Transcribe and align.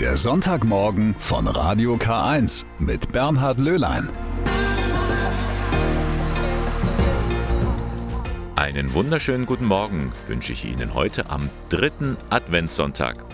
Der 0.00 0.18
Sonntagmorgen 0.18 1.16
von 1.18 1.46
Radio 1.46 1.94
K1 1.94 2.66
mit 2.78 3.12
Bernhard 3.12 3.58
Löhlein. 3.58 4.10
Einen 8.56 8.92
wunderschönen 8.92 9.46
guten 9.46 9.64
Morgen 9.64 10.12
wünsche 10.26 10.52
ich 10.52 10.66
Ihnen 10.66 10.92
heute 10.92 11.30
am 11.30 11.48
dritten 11.70 12.18
Adventssonntag. 12.28 13.24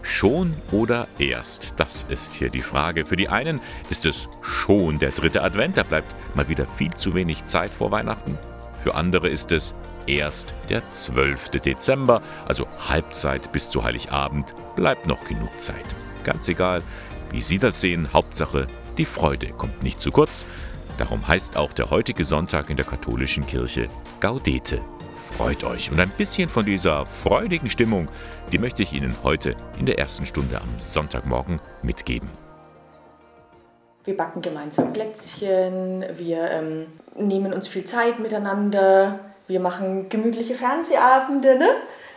Schon 0.00 0.54
oder 0.72 1.06
erst? 1.18 1.74
Das 1.76 2.04
ist 2.04 2.32
hier 2.32 2.48
die 2.48 2.62
Frage. 2.62 3.04
Für 3.04 3.16
die 3.16 3.28
einen 3.28 3.60
ist 3.90 4.06
es 4.06 4.30
schon 4.40 4.98
der 4.98 5.10
dritte 5.10 5.42
Advent, 5.42 5.76
da 5.76 5.82
bleibt 5.82 6.14
mal 6.34 6.48
wieder 6.48 6.66
viel 6.66 6.94
zu 6.94 7.12
wenig 7.12 7.44
Zeit 7.44 7.70
vor 7.70 7.90
Weihnachten. 7.90 8.38
Für 8.80 8.94
andere 8.94 9.28
ist 9.28 9.52
es 9.52 9.74
erst 10.06 10.54
der 10.68 10.88
12. 10.90 11.50
Dezember, 11.50 12.22
also 12.46 12.66
Halbzeit 12.88 13.50
bis 13.52 13.70
zu 13.70 13.82
Heiligabend, 13.82 14.54
bleibt 14.76 15.06
noch 15.06 15.24
genug 15.24 15.50
Zeit. 15.60 15.84
Ganz 16.24 16.48
egal, 16.48 16.82
wie 17.30 17.42
Sie 17.42 17.58
das 17.58 17.80
sehen, 17.80 18.12
Hauptsache, 18.12 18.68
die 18.96 19.04
Freude 19.04 19.48
kommt 19.48 19.82
nicht 19.82 20.00
zu 20.00 20.10
kurz. 20.10 20.46
Darum 20.96 21.26
heißt 21.26 21.56
auch 21.56 21.72
der 21.72 21.90
heutige 21.90 22.24
Sonntag 22.24 22.70
in 22.70 22.76
der 22.76 22.86
katholischen 22.86 23.46
Kirche 23.46 23.88
Gaudete. 24.20 24.80
Freut 25.36 25.62
euch 25.64 25.90
und 25.90 26.00
ein 26.00 26.10
bisschen 26.10 26.48
von 26.48 26.64
dieser 26.64 27.04
freudigen 27.06 27.70
Stimmung, 27.70 28.08
die 28.50 28.58
möchte 28.58 28.82
ich 28.82 28.92
Ihnen 28.92 29.14
heute 29.22 29.54
in 29.78 29.86
der 29.86 29.98
ersten 29.98 30.26
Stunde 30.26 30.60
am 30.60 30.78
Sonntagmorgen 30.78 31.60
mitgeben. 31.82 32.47
Wir 34.08 34.16
backen 34.16 34.40
gemeinsam 34.40 34.94
Plätzchen, 34.94 36.02
wir 36.16 36.50
ähm, 36.50 36.86
nehmen 37.14 37.52
uns 37.52 37.68
viel 37.68 37.84
Zeit 37.84 38.18
miteinander, 38.18 39.20
wir 39.48 39.60
machen 39.60 40.08
gemütliche 40.08 40.54
Fernsehabende, 40.54 41.58
ne? 41.58 41.68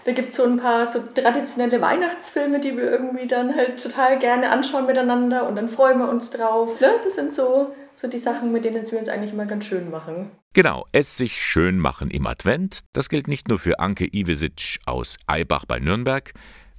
Da 0.06 0.14
gibt 0.14 0.30
es 0.30 0.38
so 0.38 0.46
ein 0.46 0.56
paar 0.56 0.88
so 0.88 1.00
traditionelle 1.14 1.82
Weihnachtsfilme, 1.82 2.62
die 2.62 2.78
wir 2.78 2.90
irgendwie 2.90 3.28
dann 3.28 3.54
halt 3.54 3.84
total 3.84 4.20
gerne 4.20 4.52
anschauen 4.52 4.86
miteinander 4.86 5.46
und 5.50 5.58
dann 5.58 5.68
freuen 5.68 6.00
wir 6.00 6.08
uns 6.08 6.30
drauf. 6.30 6.80
Ne? 6.80 6.88
Das 7.04 7.16
sind 7.16 7.34
so, 7.34 7.76
so 7.94 8.08
die 8.08 8.18
Sachen, 8.18 8.54
mit 8.54 8.64
denen 8.64 8.90
wir 8.90 8.98
uns 8.98 9.10
eigentlich 9.10 9.34
immer 9.34 9.46
ganz 9.46 9.66
schön 9.66 9.92
machen. 9.92 10.32
Genau, 10.54 10.86
es 10.94 11.18
sich 11.18 11.42
schön 11.42 11.78
machen 11.78 12.10
im 12.10 12.26
Advent, 12.26 12.86
das 12.94 13.10
gilt 13.10 13.28
nicht 13.28 13.50
nur 13.50 13.60
für 13.60 13.80
Anke 13.80 14.06
Ivesic 14.06 14.80
aus 14.86 15.18
Eibach 15.28 15.66
bei 15.66 15.80
Nürnberg. 15.80 16.32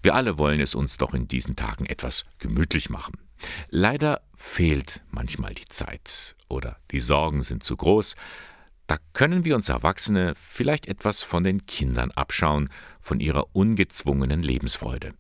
Wir 0.03 0.15
alle 0.15 0.39
wollen 0.39 0.61
es 0.61 0.75
uns 0.75 0.97
doch 0.97 1.13
in 1.13 1.29
diesen 1.29 1.55
Tagen 1.55 1.85
etwas 1.85 2.25
gemütlich 2.39 2.89
machen. 2.89 3.22
Leider 3.69 4.23
fehlt 4.35 5.03
manchmal 5.11 5.55
die 5.55 5.67
Zeit 5.67 6.37
oder 6.49 6.77
die 6.91 7.01
Sorgen 7.01 7.43
sind 7.43 7.63
zu 7.63 7.77
groß. 7.77 8.17
Da 8.87 8.99
können 9.13 9.45
wir 9.45 9.55
uns 9.55 9.69
Erwachsene 9.69 10.35
vielleicht 10.37 10.87
etwas 10.87 11.23
von 11.23 11.45
den 11.45 11.67
Kindern 11.67 12.11
abschauen, 12.11 12.69
von 13.01 13.21
ihrer 13.21 13.55
ungezwungenen 13.55 14.43
Lebensfreude. 14.43 15.15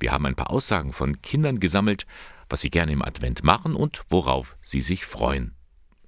Wir 0.00 0.12
haben 0.12 0.26
ein 0.26 0.36
paar 0.36 0.50
Aussagen 0.50 0.92
von 0.92 1.22
Kindern 1.22 1.58
gesammelt, 1.58 2.06
was 2.48 2.60
sie 2.60 2.70
gerne 2.70 2.92
im 2.92 3.02
Advent 3.02 3.42
machen 3.42 3.74
und 3.74 4.02
worauf 4.08 4.56
sie 4.62 4.80
sich 4.80 5.04
freuen. 5.04 5.54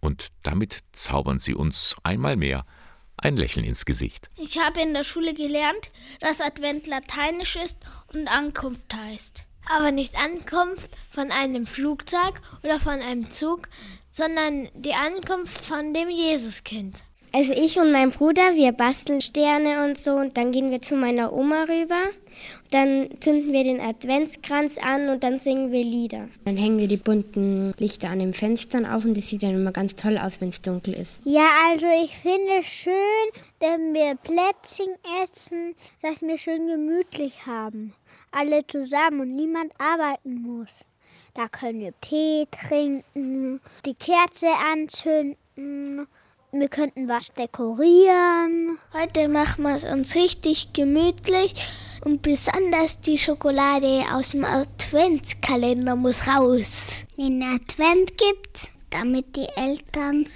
Und 0.01 0.29
damit 0.43 0.81
zaubern 0.93 1.39
sie 1.39 1.55
uns 1.55 1.97
einmal 2.03 2.37
mehr 2.37 2.65
ein 3.17 3.37
Lächeln 3.37 3.67
ins 3.67 3.85
Gesicht. 3.85 4.29
Ich 4.37 4.59
habe 4.59 4.81
in 4.81 4.95
der 4.95 5.05
Schule 5.05 5.35
gelernt, 5.35 5.91
dass 6.21 6.41
Advent 6.41 6.87
lateinisch 6.87 7.57
ist 7.57 7.77
und 8.13 8.29
Ankunft 8.29 8.95
heißt. 8.95 9.45
Aber 9.77 9.93
nicht 9.93 10.15
Ankunft 10.17 10.91
von 11.13 11.31
einem 11.31 11.67
Flugzeug 11.67 12.41
oder 12.65 12.81
von 12.81 13.01
einem 13.01 13.31
Zug, 13.31 13.69
sondern 14.11 14.69
die 14.75 14.95
Ankunft 14.95 15.65
von 15.65 15.95
dem 15.95 16.09
Jesuskind. 16.11 17.03
Also 17.33 17.53
ich 17.53 17.79
und 17.79 17.93
mein 17.93 18.11
Bruder, 18.11 18.55
wir 18.55 18.73
basteln 18.73 19.21
Sterne 19.21 19.85
und 19.85 19.97
so 19.97 20.13
und 20.13 20.37
dann 20.37 20.51
gehen 20.51 20.73
wir 20.73 20.81
zu 20.81 20.97
meiner 20.97 21.33
Oma 21.33 21.63
rüber. 21.63 22.03
Dann 22.71 23.09
zünden 23.19 23.53
wir 23.53 23.65
den 23.65 23.81
Adventskranz 23.81 24.79
an 24.79 25.09
und 25.09 25.25
dann 25.25 25.41
singen 25.41 25.73
wir 25.73 25.83
Lieder. 25.83 26.29
Dann 26.45 26.57
hängen 26.57 26.79
wir 26.79 26.87
die 26.87 26.97
bunten 26.97 27.73
Lichter 27.79 28.11
an 28.11 28.21
den 28.21 28.33
Fenstern 28.33 28.87
auf 28.87 29.05
und 29.05 29.17
das 29.17 29.29
sieht 29.29 29.43
dann 29.43 29.55
immer 29.55 29.73
ganz 29.73 29.97
toll 29.97 30.17
aus, 30.17 30.41
wenn 30.41 30.51
es 30.51 30.63
dunkel 30.63 30.95
ist. 30.95 31.21
Ja, 31.25 31.49
also 31.69 31.87
ich 32.05 32.17
finde 32.17 32.61
es 32.61 32.67
schön, 32.67 32.93
wenn 33.59 33.93
wir 33.93 34.15
Plätzchen 34.15 34.95
essen, 35.25 35.75
dass 36.01 36.23
wir 36.23 36.39
schön 36.39 36.69
gemütlich 36.69 37.47
haben. 37.47 37.93
Alle 38.31 38.65
zusammen 38.67 39.21
und 39.21 39.35
niemand 39.35 39.73
arbeiten 39.79 40.41
muss. 40.43 40.71
Da 41.35 41.49
können 41.49 41.81
wir 41.81 41.93
Tee 42.01 42.47
trinken, 42.51 43.61
die 43.85 43.95
Kerze 43.95 44.47
anzünden 44.73 46.07
wir 46.53 46.69
könnten 46.69 47.09
was 47.09 47.33
dekorieren. 47.33 48.77
Heute 48.93 49.29
machen 49.29 49.63
wir 49.63 49.75
es 49.77 49.85
uns 49.85 50.17
richtig 50.17 50.73
gemütlich 50.73 51.55
und 52.05 52.23
besonders 52.23 53.01
die 53.01 53.19
Schokolade 53.19 54.05
aus 54.13 54.31
dem 54.31 54.45
Adventskalender 54.45 55.97
muss 55.97 56.27
raus. 56.27 57.05
Den 57.17 57.43
Advent 57.43 58.17
gibt, 58.17 58.69
damit 58.91 59.37
die 59.37 59.49
Eltern 59.57 60.27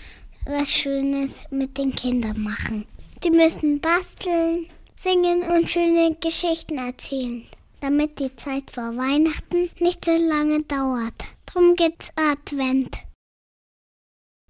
was 0.47 0.71
Schönes 0.71 1.45
mit 1.51 1.79
den 1.79 1.95
Kindern 1.95 2.43
machen. 2.43 2.87
Die 3.23 3.31
müssen 3.31 3.81
basteln, 3.81 4.67
singen 4.95 5.43
und 5.43 5.71
schöne 5.71 6.17
Geschichten 6.21 6.79
erzählen, 6.79 7.47
damit 7.81 8.19
die 8.19 8.35
Zeit 8.37 8.71
vor 8.71 8.97
Weihnachten 8.97 9.71
nicht 9.81 10.05
so 10.05 10.13
lange 10.13 10.63
dauert. 10.65 11.15
Drum 11.47 11.75
gibt's 11.77 12.11
Advent. 12.17 12.99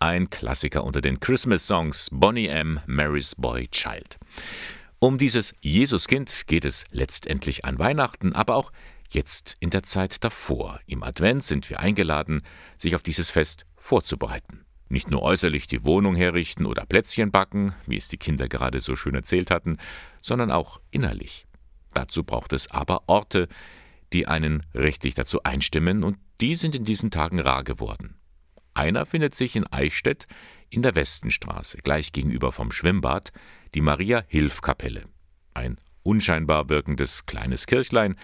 Ein 0.00 0.28
Klassiker 0.28 0.84
unter 0.84 1.00
den 1.00 1.20
Christmas-Songs 1.20 2.10
Bonnie 2.12 2.48
M. 2.48 2.80
Mary's 2.86 3.34
Boy 3.36 3.68
Child. 3.68 4.18
Um 5.04 5.18
dieses 5.18 5.54
Jesuskind 5.60 6.46
geht 6.46 6.64
es 6.64 6.86
letztendlich 6.90 7.66
an 7.66 7.78
Weihnachten, 7.78 8.32
aber 8.32 8.56
auch 8.56 8.72
jetzt 9.10 9.58
in 9.60 9.68
der 9.68 9.82
Zeit 9.82 10.24
davor. 10.24 10.80
Im 10.86 11.02
Advent 11.02 11.42
sind 11.42 11.68
wir 11.68 11.78
eingeladen, 11.78 12.40
sich 12.78 12.94
auf 12.94 13.02
dieses 13.02 13.28
Fest 13.28 13.66
vorzubereiten. 13.76 14.64
Nicht 14.88 15.10
nur 15.10 15.20
äußerlich 15.20 15.66
die 15.66 15.84
Wohnung 15.84 16.16
herrichten 16.16 16.64
oder 16.64 16.86
Plätzchen 16.86 17.30
backen, 17.30 17.74
wie 17.84 17.98
es 17.98 18.08
die 18.08 18.16
Kinder 18.16 18.48
gerade 18.48 18.80
so 18.80 18.96
schön 18.96 19.14
erzählt 19.14 19.50
hatten, 19.50 19.76
sondern 20.22 20.50
auch 20.50 20.80
innerlich. 20.90 21.46
Dazu 21.92 22.24
braucht 22.24 22.54
es 22.54 22.70
aber 22.70 23.02
Orte, 23.06 23.48
die 24.14 24.26
einen 24.26 24.64
richtig 24.74 25.14
dazu 25.14 25.42
einstimmen, 25.42 26.02
und 26.02 26.16
die 26.40 26.54
sind 26.54 26.74
in 26.74 26.86
diesen 26.86 27.10
Tagen 27.10 27.40
rar 27.40 27.62
geworden. 27.62 28.16
Einer 28.72 29.04
findet 29.04 29.34
sich 29.34 29.54
in 29.54 29.66
Eichstätt 29.66 30.26
in 30.70 30.80
der 30.80 30.94
Westenstraße, 30.94 31.78
gleich 31.82 32.12
gegenüber 32.12 32.52
vom 32.52 32.72
Schwimmbad, 32.72 33.32
die 33.74 33.80
Maria-Hilf-Kapelle. 33.80 35.04
Ein 35.52 35.78
unscheinbar 36.02 36.68
wirkendes 36.68 37.26
kleines 37.26 37.66
Kirchlein, 37.66 38.16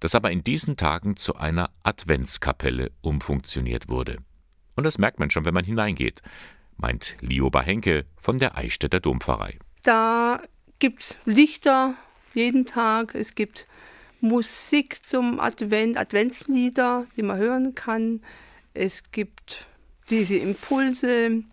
das 0.00 0.14
aber 0.14 0.30
in 0.30 0.44
diesen 0.44 0.76
Tagen 0.76 1.16
zu 1.16 1.36
einer 1.36 1.70
Adventskapelle 1.82 2.90
umfunktioniert 3.00 3.88
wurde. 3.88 4.18
Und 4.74 4.84
das 4.84 4.98
merkt 4.98 5.18
man 5.18 5.30
schon, 5.30 5.44
wenn 5.44 5.54
man 5.54 5.64
hineingeht, 5.64 6.22
meint 6.76 7.16
Leo 7.20 7.50
Bahenke 7.50 8.04
von 8.16 8.38
der 8.38 8.56
Eichstätter 8.56 9.00
Dompfarrei. 9.00 9.58
Da 9.82 10.42
gibt 10.78 11.02
es 11.02 11.18
Lichter 11.24 11.94
jeden 12.34 12.66
Tag, 12.66 13.14
es 13.14 13.34
gibt 13.34 13.66
Musik 14.20 15.06
zum 15.06 15.40
Advent, 15.40 15.96
Adventslieder, 15.96 17.06
die 17.16 17.22
man 17.22 17.38
hören 17.38 17.74
kann. 17.74 18.22
Es 18.74 19.10
gibt 19.10 19.66
diese 20.10 20.36
Impulse. 20.36 21.44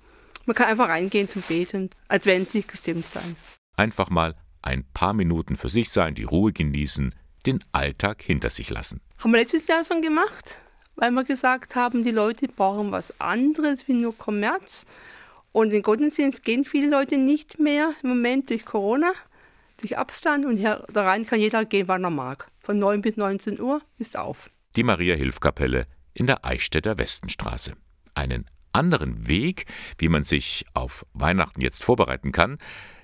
Man 0.45 0.55
kann 0.55 0.67
einfach 0.67 0.89
reingehen 0.89 1.29
zum 1.29 1.41
Beten, 1.41 1.89
adventlich 2.07 2.67
gestimmt 2.67 3.07
sein. 3.07 3.35
Einfach 3.77 4.09
mal 4.09 4.35
ein 4.61 4.83
paar 4.93 5.13
Minuten 5.13 5.55
für 5.55 5.69
sich 5.69 5.89
sein, 5.89 6.15
die 6.15 6.23
Ruhe 6.23 6.51
genießen, 6.51 7.13
den 7.45 7.63
Alltag 7.71 8.21
hinter 8.21 8.49
sich 8.49 8.69
lassen. 8.69 9.01
Haben 9.19 9.31
wir 9.31 9.39
letztes 9.39 9.67
Jahr 9.67 9.83
schon 9.83 10.01
gemacht, 10.01 10.57
weil 10.95 11.11
wir 11.11 11.23
gesagt 11.23 11.75
haben, 11.75 12.03
die 12.03 12.11
Leute 12.11 12.47
brauchen 12.47 12.91
was 12.91 13.19
anderes 13.19 13.87
wie 13.87 13.93
nur 13.93 14.17
Kommerz. 14.17 14.85
Und 15.51 15.71
in 15.71 15.81
Gottesdienst 15.81 16.43
gehen 16.43 16.63
viele 16.63 16.89
Leute 16.89 17.17
nicht 17.17 17.59
mehr 17.59 17.93
im 18.01 18.09
Moment 18.09 18.49
durch 18.49 18.65
Corona, 18.65 19.11
durch 19.77 19.97
Abstand. 19.97 20.45
Und 20.45 20.57
hier, 20.57 20.85
da 20.91 21.03
rein 21.03 21.25
kann 21.25 21.39
jeder 21.39 21.63
gehen, 21.65 21.87
wann 21.87 22.03
er 22.03 22.09
mag. 22.09 22.49
Von 22.59 22.79
9 22.79 23.01
bis 23.01 23.17
19 23.17 23.61
Uhr 23.61 23.81
ist 23.97 24.17
auf. 24.17 24.49
Die 24.75 24.83
Maria-Hilf-Kapelle 24.83 25.85
in 26.13 26.25
der 26.25 26.43
Eichstätter 26.43 26.97
Westenstraße. 26.97 27.73
Einen 28.15 28.45
anderen 28.73 29.27
Weg, 29.27 29.65
wie 29.97 30.09
man 30.09 30.23
sich 30.23 30.65
auf 30.73 31.05
Weihnachten 31.13 31.61
jetzt 31.61 31.83
vorbereiten 31.83 32.31
kann, 32.31 32.57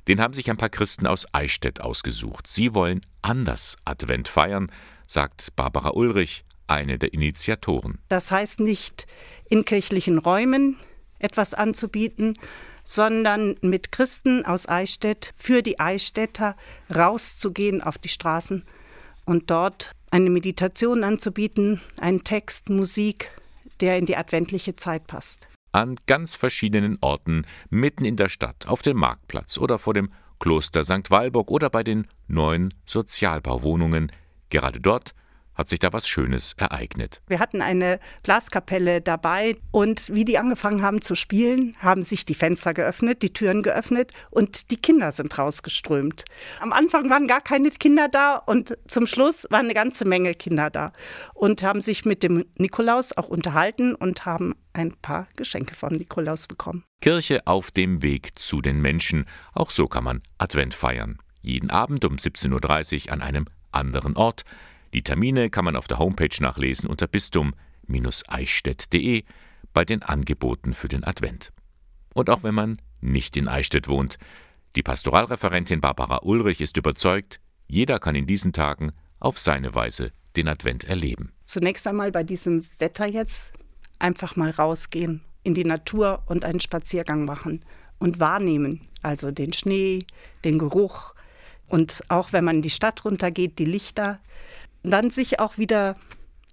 den 0.07 0.19
haben 0.19 0.33
sich 0.33 0.49
ein 0.49 0.57
paar 0.57 0.69
Christen 0.69 1.05
aus 1.07 1.27
Eichstätt 1.33 1.81
ausgesucht. 1.81 2.47
Sie 2.47 2.73
wollen 2.73 3.05
anders 3.21 3.77
Advent 3.85 4.27
feiern, 4.27 4.71
sagt 5.05 5.55
Barbara 5.55 5.91
Ulrich, 5.91 6.43
eine 6.67 6.97
der 6.97 7.13
Initiatoren. 7.13 7.99
Das 8.09 8.31
heißt 8.31 8.59
nicht 8.59 9.05
in 9.49 9.65
kirchlichen 9.65 10.17
Räumen 10.17 10.77
etwas 11.19 11.53
anzubieten, 11.53 12.37
sondern 12.83 13.55
mit 13.61 13.91
Christen 13.91 14.45
aus 14.45 14.67
Eichstätt 14.67 15.33
für 15.35 15.61
die 15.61 15.79
Eichstätter 15.79 16.55
rauszugehen 16.93 17.83
auf 17.83 17.97
die 17.97 18.09
Straßen 18.09 18.63
und 19.25 19.51
dort 19.51 19.91
eine 20.09 20.31
Meditation 20.31 21.03
anzubieten, 21.03 21.79
einen 21.99 22.23
Text, 22.23 22.69
Musik, 22.69 23.29
der 23.79 23.97
in 23.97 24.05
die 24.05 24.17
adventliche 24.17 24.75
Zeit 24.75 25.05
passt. 25.05 25.47
An 25.71 25.95
ganz 26.07 26.35
verschiedenen 26.35 26.97
Orten, 27.01 27.45
mitten 27.69 28.05
in 28.05 28.15
der 28.15 28.29
Stadt, 28.29 28.67
auf 28.67 28.81
dem 28.81 28.97
Marktplatz 28.97 29.57
oder 29.57 29.77
vor 29.77 29.93
dem 29.93 30.11
Kloster 30.39 30.83
St. 30.83 31.11
Walburg 31.11 31.51
oder 31.51 31.69
bei 31.69 31.83
den 31.83 32.07
neuen 32.27 32.73
Sozialbauwohnungen. 32.85 34.11
Gerade 34.49 34.79
dort 34.79 35.13
hat 35.59 35.67
sich 35.67 35.79
da 35.79 35.93
was 35.93 36.07
Schönes 36.07 36.53
ereignet. 36.57 37.21
Wir 37.27 37.39
hatten 37.39 37.61
eine 37.61 37.99
Blaskapelle 38.23 39.01
dabei 39.01 39.57
und 39.71 40.09
wie 40.13 40.25
die 40.25 40.37
angefangen 40.37 40.81
haben 40.81 41.01
zu 41.01 41.15
spielen, 41.15 41.75
haben 41.79 42.01
sich 42.01 42.25
die 42.25 42.33
Fenster 42.33 42.73
geöffnet, 42.73 43.21
die 43.21 43.33
Türen 43.33 43.61
geöffnet 43.61 44.13
und 44.31 44.71
die 44.71 44.77
Kinder 44.77 45.11
sind 45.11 45.37
rausgeströmt. 45.37 46.23
Am 46.61 46.71
Anfang 46.71 47.09
waren 47.09 47.27
gar 47.27 47.41
keine 47.41 47.69
Kinder 47.69 48.07
da 48.07 48.37
und 48.37 48.77
zum 48.87 49.05
Schluss 49.05 49.47
waren 49.49 49.65
eine 49.65 49.73
ganze 49.73 50.05
Menge 50.05 50.33
Kinder 50.33 50.69
da 50.69 50.93
und 51.33 51.61
haben 51.61 51.81
sich 51.81 52.05
mit 52.05 52.23
dem 52.23 52.45
Nikolaus 52.55 53.15
auch 53.15 53.27
unterhalten 53.27 53.95
und 53.95 54.25
haben 54.25 54.55
ein 54.71 54.93
paar 55.01 55.27
Geschenke 55.35 55.75
vom 55.75 55.89
Nikolaus 55.89 56.47
bekommen. 56.47 56.85
Kirche 57.01 57.45
auf 57.45 57.69
dem 57.71 58.01
Weg 58.01 58.39
zu 58.39 58.61
den 58.61 58.81
Menschen. 58.81 59.25
Auch 59.53 59.71
so 59.71 59.87
kann 59.87 60.05
man 60.05 60.21
Advent 60.37 60.73
feiern. 60.73 61.17
Jeden 61.41 61.69
Abend 61.69 62.05
um 62.05 62.15
17.30 62.15 63.07
Uhr 63.07 63.13
an 63.13 63.21
einem 63.21 63.45
anderen 63.71 64.15
Ort. 64.15 64.43
Die 64.93 65.03
Termine 65.03 65.49
kann 65.49 65.65
man 65.65 65.75
auf 65.75 65.87
der 65.87 65.99
Homepage 65.99 66.35
nachlesen 66.39 66.89
unter 66.89 67.07
bistum-eichstätt.de 67.07 69.23
bei 69.73 69.85
den 69.85 70.01
Angeboten 70.01 70.73
für 70.73 70.87
den 70.87 71.03
Advent. 71.03 71.51
Und 72.13 72.29
auch 72.29 72.43
wenn 72.43 72.55
man 72.55 72.77
nicht 73.01 73.37
in 73.37 73.47
Eichstätt 73.47 73.87
wohnt, 73.87 74.17
die 74.75 74.83
Pastoralreferentin 74.83 75.81
Barbara 75.81 76.19
Ulrich 76.23 76.61
ist 76.61 76.77
überzeugt, 76.77 77.39
jeder 77.67 77.99
kann 77.99 78.15
in 78.15 78.27
diesen 78.27 78.53
Tagen 78.53 78.91
auf 79.19 79.37
seine 79.37 79.75
Weise 79.75 80.11
den 80.35 80.47
Advent 80.47 80.85
erleben. 80.85 81.31
Zunächst 81.45 81.85
einmal 81.87 82.11
bei 82.11 82.23
diesem 82.23 82.65
Wetter 82.77 83.05
jetzt 83.05 83.51
einfach 83.99 84.35
mal 84.35 84.49
rausgehen 84.49 85.21
in 85.43 85.53
die 85.53 85.65
Natur 85.65 86.23
und 86.25 86.45
einen 86.45 86.59
Spaziergang 86.59 87.25
machen 87.25 87.63
und 87.99 88.19
wahrnehmen, 88.19 88.87
also 89.01 89.31
den 89.31 89.53
Schnee, 89.53 89.99
den 90.43 90.57
Geruch 90.57 91.13
und 91.67 92.01
auch 92.09 92.33
wenn 92.33 92.43
man 92.43 92.57
in 92.57 92.61
die 92.61 92.69
Stadt 92.69 93.05
runtergeht, 93.05 93.59
die 93.59 93.65
Lichter, 93.65 94.19
dann 94.83 95.09
sich 95.09 95.39
auch 95.39 95.57
wieder 95.57 95.95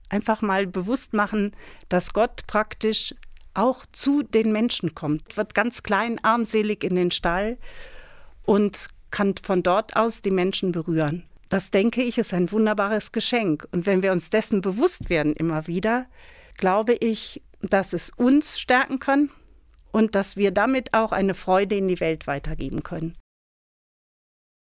einfach 0.08 0.42
mal 0.42 0.66
bewusst 0.66 1.14
machen, 1.14 1.52
dass 1.88 2.12
Gott 2.12 2.46
praktisch 2.46 3.14
auch 3.54 3.84
zu 3.92 4.22
den 4.22 4.52
Menschen 4.52 4.94
kommt, 4.94 5.36
wird 5.36 5.54
ganz 5.54 5.82
klein, 5.82 6.22
armselig 6.22 6.84
in 6.84 6.94
den 6.94 7.10
Stall 7.10 7.58
und 8.44 8.88
kann 9.10 9.34
von 9.42 9.62
dort 9.62 9.96
aus 9.96 10.20
die 10.20 10.30
Menschen 10.30 10.72
berühren. 10.72 11.24
Das 11.48 11.70
denke 11.70 12.02
ich, 12.02 12.18
ist 12.18 12.34
ein 12.34 12.50
wunderbares 12.50 13.12
Geschenk. 13.12 13.66
Und 13.70 13.86
wenn 13.86 14.02
wir 14.02 14.12
uns 14.12 14.30
dessen 14.30 14.60
bewusst 14.60 15.10
werden 15.10 15.32
immer 15.34 15.66
wieder, 15.66 16.06
glaube 16.58 16.94
ich, 16.94 17.42
dass 17.60 17.92
es 17.92 18.10
uns 18.10 18.58
stärken 18.60 18.98
kann 18.98 19.30
und 19.92 20.14
dass 20.14 20.36
wir 20.36 20.50
damit 20.50 20.92
auch 20.92 21.12
eine 21.12 21.34
Freude 21.34 21.76
in 21.76 21.88
die 21.88 22.00
Welt 22.00 22.26
weitergeben 22.26 22.82
können. 22.82 23.16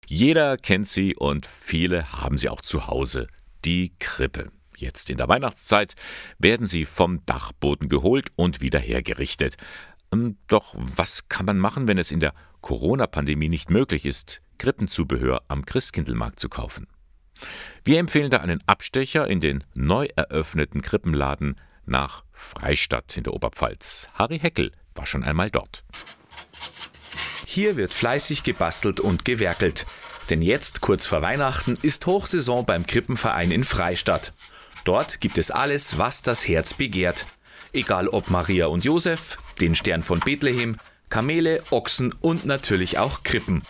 Jeder 0.06 0.56
kennt 0.56 0.88
sie 0.88 1.14
und 1.14 1.46
viele 1.46 2.12
haben 2.12 2.38
sie 2.38 2.48
auch 2.48 2.60
zu 2.60 2.86
Hause 2.88 3.28
die 3.64 3.92
Krippe. 3.98 4.50
Jetzt 4.76 5.10
in 5.10 5.16
der 5.16 5.28
Weihnachtszeit 5.28 5.94
werden 6.38 6.66
sie 6.66 6.86
vom 6.86 7.24
Dachboden 7.26 7.88
geholt 7.88 8.30
und 8.36 8.60
wieder 8.60 8.78
hergerichtet. 8.78 9.56
Ähm, 10.12 10.38
doch 10.48 10.74
was 10.76 11.28
kann 11.28 11.46
man 11.46 11.58
machen, 11.58 11.86
wenn 11.86 11.98
es 11.98 12.12
in 12.12 12.20
der 12.20 12.34
Corona-Pandemie 12.60 13.48
nicht 13.48 13.70
möglich 13.70 14.06
ist, 14.06 14.42
Krippenzubehör 14.58 15.42
am 15.48 15.64
Christkindlmarkt 15.64 16.40
zu 16.40 16.48
kaufen? 16.48 16.86
Wir 17.84 17.98
empfehlen 17.98 18.30
da 18.30 18.38
einen 18.38 18.62
Abstecher 18.66 19.26
in 19.28 19.40
den 19.40 19.64
neu 19.74 20.08
eröffneten 20.14 20.82
Krippenladen 20.82 21.56
nach 21.84 22.24
Freistadt 22.30 23.16
in 23.16 23.24
der 23.24 23.34
Oberpfalz. 23.34 24.08
Harry 24.14 24.38
Heckel 24.38 24.72
war 24.94 25.06
schon 25.06 25.24
einmal 25.24 25.50
dort. 25.50 25.84
Hier 27.44 27.76
wird 27.76 27.92
fleißig 27.92 28.44
gebastelt 28.44 29.00
und 29.00 29.24
gewerkelt. 29.24 29.86
Denn 30.32 30.40
jetzt, 30.40 30.80
kurz 30.80 31.04
vor 31.04 31.20
Weihnachten, 31.20 31.74
ist 31.82 32.06
Hochsaison 32.06 32.64
beim 32.64 32.86
Krippenverein 32.86 33.50
in 33.50 33.64
Freistadt. 33.64 34.32
Dort 34.84 35.20
gibt 35.20 35.36
es 35.36 35.50
alles, 35.50 35.98
was 35.98 36.22
das 36.22 36.48
Herz 36.48 36.72
begehrt. 36.72 37.26
Egal 37.74 38.08
ob 38.08 38.30
Maria 38.30 38.68
und 38.68 38.82
Josef, 38.82 39.36
den 39.60 39.76
Stern 39.76 40.02
von 40.02 40.20
Bethlehem, 40.20 40.78
Kamele, 41.10 41.62
Ochsen 41.68 42.14
und 42.22 42.46
natürlich 42.46 42.96
auch 42.96 43.24
Krippen. 43.24 43.60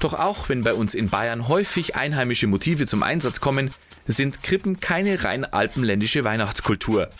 Doch 0.00 0.12
auch 0.12 0.48
wenn 0.48 0.64
bei 0.64 0.74
uns 0.74 0.96
in 0.96 1.08
Bayern 1.08 1.46
häufig 1.46 1.94
einheimische 1.94 2.48
Motive 2.48 2.88
zum 2.88 3.04
Einsatz 3.04 3.38
kommen, 3.38 3.70
sind 4.04 4.42
Krippen 4.42 4.80
keine 4.80 5.22
rein 5.22 5.44
alpenländische 5.44 6.24
Weihnachtskultur. 6.24 7.10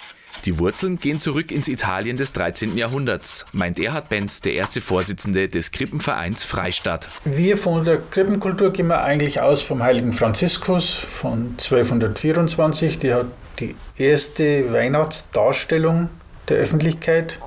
Die 0.45 0.59
Wurzeln 0.59 0.99
gehen 0.99 1.21
zurück 1.21 1.51
ins 1.51 1.69
Italien 1.69 2.17
des 2.17 2.33
13. 2.33 2.77
Jahrhunderts, 2.77 3.47
meint 3.53 3.79
Erhard 3.81 4.09
Benz, 4.09 4.41
der 4.41 4.55
erste 4.55 4.81
Vorsitzende 4.81 5.49
des 5.49 5.73
Krippenvereins 5.73 6.45
Freistadt. 6.45 7.09
Wir 7.25 7.57
von 7.57 7.85
der 7.85 7.99
Krippenkultur 7.99 8.73
gehen 8.73 8.87
wir 8.87 9.03
eigentlich 9.03 9.41
aus 9.41 9.63
vom 9.63 9.83
heiligen 9.83 10.13
Franziskus 10.13 10.95
von 10.95 11.57
1224. 11.59 12.99
Der 12.99 13.17
hat 13.17 13.27
die 13.59 13.75
erste 13.97 14.73
Weihnachtsdarstellung 14.73 16.09
der 16.49 16.59
Öffentlichkeit 16.59 17.39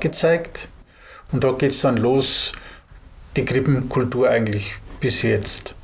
gezeigt. 0.00 0.68
Und 1.30 1.44
da 1.44 1.52
geht 1.52 1.72
es 1.72 1.82
dann 1.82 1.96
los, 1.96 2.52
die 3.36 3.44
Krippenkultur 3.44 4.28
eigentlich 4.28 4.76
bis 5.00 5.22
jetzt. 5.22 5.74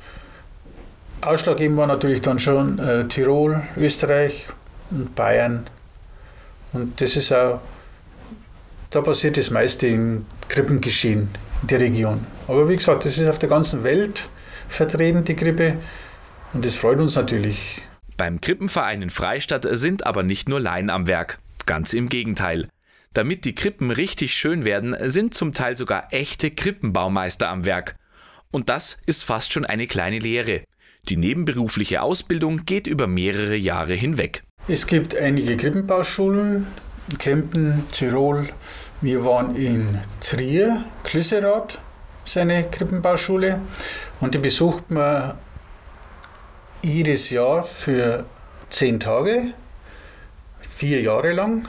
Ausschlaggebend 1.21 1.77
war 1.77 1.87
natürlich 1.87 2.21
dann 2.21 2.39
schon 2.39 2.79
äh, 2.79 3.07
Tirol, 3.07 3.63
Österreich 3.77 4.47
und 4.91 5.15
Bayern 5.15 5.67
und 6.75 7.01
das 7.01 7.15
ist 7.15 7.31
auch, 7.31 7.61
da 8.89 9.01
passiert 9.01 9.37
das 9.37 9.49
meiste 9.49 9.87
im 9.87 10.25
Krippengeschehen 10.47 11.29
in 11.61 11.67
der 11.67 11.79
Region. 11.79 12.25
Aber 12.47 12.69
wie 12.69 12.75
gesagt, 12.75 13.05
das 13.05 13.17
ist 13.17 13.27
auf 13.27 13.39
der 13.39 13.49
ganzen 13.49 13.83
Welt 13.83 14.29
vertreten, 14.69 15.23
die 15.23 15.35
Krippe. 15.35 15.77
Und 16.53 16.65
das 16.65 16.75
freut 16.75 16.99
uns 16.99 17.15
natürlich. 17.15 17.81
Beim 18.17 18.39
Krippenverein 18.39 19.01
in 19.01 19.09
Freistadt 19.09 19.65
sind 19.71 20.05
aber 20.05 20.23
nicht 20.23 20.47
nur 20.47 20.59
Laien 20.59 20.89
am 20.89 21.07
Werk. 21.07 21.39
Ganz 21.65 21.93
im 21.93 22.07
Gegenteil. 22.07 22.69
Damit 23.13 23.45
die 23.45 23.55
Krippen 23.55 23.91
richtig 23.91 24.33
schön 24.33 24.63
werden, 24.65 24.95
sind 25.09 25.33
zum 25.33 25.53
Teil 25.53 25.75
sogar 25.77 26.07
echte 26.11 26.51
Krippenbaumeister 26.51 27.49
am 27.49 27.65
Werk. 27.65 27.95
Und 28.51 28.69
das 28.69 28.97
ist 29.05 29.23
fast 29.23 29.51
schon 29.51 29.65
eine 29.65 29.87
kleine 29.87 30.19
Lehre. 30.19 30.63
Die 31.09 31.17
nebenberufliche 31.17 32.01
Ausbildung 32.01 32.65
geht 32.65 32.87
über 32.87 33.07
mehrere 33.07 33.55
Jahre 33.55 33.93
hinweg. 33.93 34.44
Es 34.67 34.87
gibt 34.87 35.15
einige 35.15 35.57
Krippenbauschulen, 35.57 36.65
Kempen, 37.19 37.85
Tirol. 37.91 38.49
Wir 38.99 39.23
waren 39.23 39.55
in 39.55 39.99
Trier, 40.19 40.83
Klüsserath, 41.03 41.79
seine 42.23 42.67
Krippenbauschule. 42.71 43.61
Und 44.21 44.33
die 44.33 44.39
besucht 44.39 44.89
man 44.89 45.37
jedes 46.81 47.29
Jahr 47.29 47.63
für 47.63 48.25
zehn 48.69 48.99
Tage, 48.99 49.53
vier 50.61 50.99
Jahre 50.99 51.33
lang. 51.33 51.67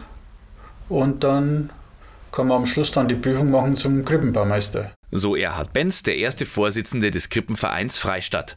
Und 0.88 1.22
dann 1.22 1.70
kann 2.32 2.48
man 2.48 2.62
am 2.62 2.66
Schluss 2.66 2.92
dann 2.92 3.08
die 3.08 3.14
Prüfung 3.14 3.50
machen 3.50 3.76
zum 3.76 4.06
Krippenbaumeister. 4.06 4.90
So 5.10 5.36
Erhard 5.36 5.74
Benz, 5.74 6.02
der 6.02 6.16
erste 6.16 6.46
Vorsitzende 6.46 7.10
des 7.10 7.28
Krippenvereins 7.28 7.98
Freistadt. 7.98 8.56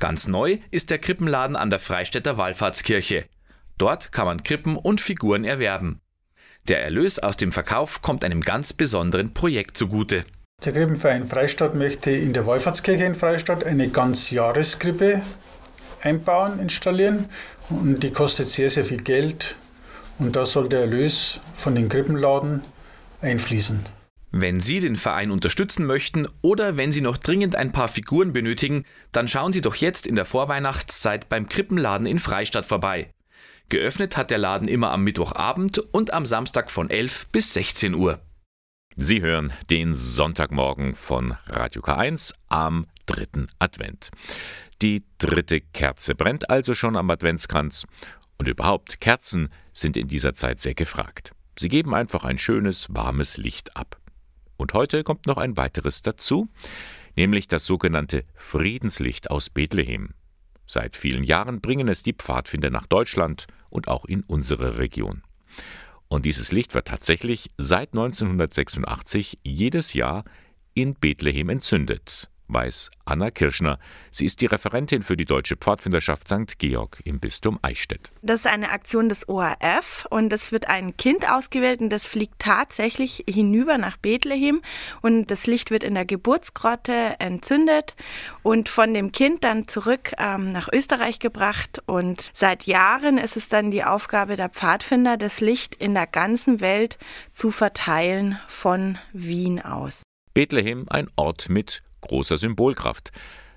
Ganz 0.00 0.26
neu 0.26 0.58
ist 0.72 0.90
der 0.90 0.98
Krippenladen 0.98 1.54
an 1.54 1.70
der 1.70 1.78
Freistädter 1.78 2.36
Wallfahrtskirche. 2.36 3.26
Dort 3.78 4.12
kann 4.12 4.26
man 4.26 4.42
Krippen 4.42 4.76
und 4.76 5.00
Figuren 5.00 5.44
erwerben. 5.44 6.00
Der 6.68 6.82
Erlös 6.82 7.18
aus 7.18 7.36
dem 7.36 7.52
Verkauf 7.52 8.02
kommt 8.02 8.24
einem 8.24 8.40
ganz 8.40 8.72
besonderen 8.72 9.34
Projekt 9.34 9.76
zugute. 9.76 10.24
Der 10.64 10.72
Krippenverein 10.72 11.26
Freistadt 11.26 11.74
möchte 11.74 12.10
in 12.10 12.32
der 12.32 12.46
Wallfahrtskirche 12.46 13.04
in 13.04 13.14
Freistadt 13.14 13.62
eine 13.64 13.88
Ganzjahreskrippe 13.88 15.22
einbauen, 16.00 16.58
installieren. 16.58 17.26
Und 17.68 18.02
die 18.02 18.10
kostet 18.10 18.48
sehr, 18.48 18.70
sehr 18.70 18.84
viel 18.84 19.02
Geld. 19.02 19.56
Und 20.18 20.34
da 20.34 20.46
soll 20.46 20.68
der 20.68 20.80
Erlös 20.80 21.40
von 21.54 21.74
den 21.74 21.88
Krippenladen 21.88 22.62
einfließen. 23.20 23.80
Wenn 24.32 24.60
Sie 24.60 24.80
den 24.80 24.96
Verein 24.96 25.30
unterstützen 25.30 25.86
möchten 25.86 26.26
oder 26.42 26.76
wenn 26.76 26.90
Sie 26.90 27.00
noch 27.00 27.16
dringend 27.16 27.54
ein 27.54 27.72
paar 27.72 27.88
Figuren 27.88 28.32
benötigen, 28.32 28.84
dann 29.12 29.28
schauen 29.28 29.52
Sie 29.52 29.60
doch 29.60 29.76
jetzt 29.76 30.06
in 30.06 30.14
der 30.14 30.24
Vorweihnachtszeit 30.24 31.28
beim 31.28 31.48
Krippenladen 31.48 32.06
in 32.06 32.18
Freistadt 32.18 32.66
vorbei. 32.66 33.10
Geöffnet 33.68 34.16
hat 34.16 34.30
der 34.30 34.38
Laden 34.38 34.68
immer 34.68 34.92
am 34.92 35.02
Mittwochabend 35.02 35.78
und 35.78 36.12
am 36.12 36.24
Samstag 36.24 36.70
von 36.70 36.88
11 36.88 37.26
bis 37.32 37.52
16 37.52 37.94
Uhr. 37.94 38.20
Sie 38.94 39.20
hören 39.20 39.52
den 39.70 39.92
Sonntagmorgen 39.92 40.94
von 40.94 41.36
Radio 41.46 41.82
K1 41.82 42.32
am 42.48 42.86
dritten 43.06 43.48
Advent. 43.58 44.10
Die 44.82 45.04
dritte 45.18 45.60
Kerze 45.60 46.14
brennt 46.14 46.48
also 46.48 46.74
schon 46.74 46.96
am 46.96 47.10
Adventskranz. 47.10 47.86
Und 48.38 48.46
überhaupt, 48.46 49.00
Kerzen 49.00 49.48
sind 49.72 49.96
in 49.96 50.06
dieser 50.06 50.32
Zeit 50.32 50.60
sehr 50.60 50.74
gefragt. 50.74 51.32
Sie 51.58 51.68
geben 51.68 51.92
einfach 51.92 52.22
ein 52.22 52.38
schönes, 52.38 52.86
warmes 52.94 53.36
Licht 53.36 53.76
ab. 53.76 53.98
Und 54.56 54.74
heute 54.74 55.02
kommt 55.02 55.26
noch 55.26 55.38
ein 55.38 55.56
weiteres 55.56 56.02
dazu, 56.02 56.48
nämlich 57.16 57.48
das 57.48 57.66
sogenannte 57.66 58.24
Friedenslicht 58.36 59.30
aus 59.30 59.50
Bethlehem. 59.50 60.14
Seit 60.66 60.96
vielen 60.96 61.22
Jahren 61.22 61.60
bringen 61.60 61.88
es 61.88 62.02
die 62.02 62.12
Pfadfinder 62.12 62.70
nach 62.70 62.86
Deutschland 62.86 63.46
und 63.70 63.88
auch 63.88 64.04
in 64.04 64.22
unsere 64.24 64.78
Region. 64.78 65.22
Und 66.08 66.24
dieses 66.24 66.52
Licht 66.52 66.74
wird 66.74 66.88
tatsächlich 66.88 67.50
seit 67.56 67.92
1986 67.92 69.38
jedes 69.42 69.92
Jahr 69.94 70.24
in 70.74 70.94
Bethlehem 70.94 71.48
entzündet. 71.48 72.30
Weiß 72.48 72.90
Anna 73.04 73.30
Kirschner. 73.30 73.78
Sie 74.10 74.24
ist 74.24 74.40
die 74.40 74.46
Referentin 74.46 75.02
für 75.02 75.16
die 75.16 75.24
Deutsche 75.24 75.56
Pfadfinderschaft 75.56 76.28
St. 76.28 76.58
Georg 76.58 77.00
im 77.04 77.20
Bistum 77.20 77.58
Eichstätt. 77.62 78.12
Das 78.22 78.40
ist 78.40 78.46
eine 78.46 78.70
Aktion 78.70 79.08
des 79.08 79.28
ORF 79.28 80.06
und 80.10 80.32
es 80.32 80.52
wird 80.52 80.68
ein 80.68 80.96
Kind 80.96 81.30
ausgewählt 81.30 81.80
und 81.80 81.90
das 81.90 82.08
fliegt 82.08 82.38
tatsächlich 82.38 83.24
hinüber 83.28 83.78
nach 83.78 83.96
Bethlehem 83.96 84.62
und 85.02 85.30
das 85.30 85.46
Licht 85.46 85.70
wird 85.70 85.84
in 85.84 85.94
der 85.94 86.04
Geburtsgrotte 86.04 87.16
entzündet 87.18 87.94
und 88.42 88.68
von 88.68 88.94
dem 88.94 89.12
Kind 89.12 89.44
dann 89.44 89.68
zurück 89.68 90.12
ähm, 90.18 90.52
nach 90.52 90.68
Österreich 90.72 91.18
gebracht 91.18 91.82
und 91.86 92.30
seit 92.34 92.64
Jahren 92.64 93.18
ist 93.18 93.36
es 93.36 93.48
dann 93.48 93.70
die 93.70 93.84
Aufgabe 93.84 94.36
der 94.36 94.48
Pfadfinder, 94.48 95.16
das 95.16 95.40
Licht 95.40 95.74
in 95.74 95.94
der 95.94 96.06
ganzen 96.06 96.60
Welt 96.60 96.98
zu 97.32 97.50
verteilen 97.50 98.38
von 98.48 98.98
Wien 99.12 99.60
aus. 99.60 100.02
Bethlehem 100.34 100.86
ein 100.90 101.08
Ort 101.16 101.48
mit 101.48 101.82
großer 102.06 102.38
Symbolkraft, 102.38 103.10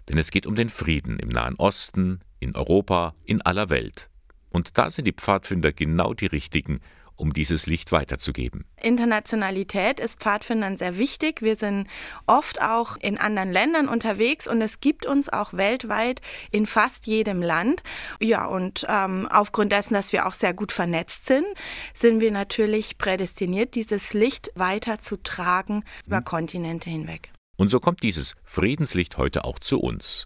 denn 0.07 0.17
es 0.17 0.31
geht 0.31 0.45
um 0.45 0.55
den 0.55 0.69
Frieden 0.69 1.19
im 1.19 1.29
Nahen 1.29 1.55
Osten, 1.55 2.21
in 2.39 2.55
Europa, 2.55 3.15
in 3.25 3.41
aller 3.41 3.69
Welt. 3.69 4.09
Und 4.49 4.77
da 4.77 4.89
sind 4.89 5.05
die 5.05 5.13
Pfadfinder 5.13 5.71
genau 5.71 6.13
die 6.13 6.25
richtigen, 6.25 6.79
um 7.19 7.33
dieses 7.33 7.67
Licht 7.67 7.91
weiterzugeben. 7.91 8.65
Internationalität 8.81 9.99
ist 9.99 10.21
Pfadfindern 10.21 10.77
sehr 10.77 10.97
wichtig. 10.97 11.41
Wir 11.41 11.57
sind 11.57 11.87
oft 12.25 12.61
auch 12.61 12.95
in 12.97 13.17
anderen 13.17 13.51
Ländern 13.51 13.89
unterwegs 13.89 14.47
und 14.47 14.61
es 14.61 14.79
gibt 14.79 15.05
uns 15.05 15.27
auch 15.27 15.53
weltweit 15.53 16.21
in 16.51 16.65
fast 16.65 17.07
jedem 17.07 17.41
Land. 17.41 17.83
Ja, 18.21 18.45
und 18.45 18.85
ähm, 18.89 19.27
aufgrund 19.29 19.73
dessen, 19.73 19.93
dass 19.93 20.13
wir 20.13 20.25
auch 20.25 20.33
sehr 20.33 20.53
gut 20.53 20.71
vernetzt 20.71 21.25
sind, 21.25 21.45
sind 21.93 22.21
wir 22.21 22.31
natürlich 22.31 22.97
prädestiniert, 22.97 23.75
dieses 23.75 24.13
Licht 24.13 24.51
weiterzutragen 24.55 25.83
über 26.07 26.17
hm. 26.17 26.25
Kontinente 26.25 26.89
hinweg. 26.89 27.31
Und 27.59 27.67
so 27.67 27.81
kommt 27.81 28.03
dieses 28.03 28.35
Friedenslicht 28.45 29.17
heute 29.17 29.43
auch 29.43 29.59
zu 29.59 29.81
uns. 29.81 30.23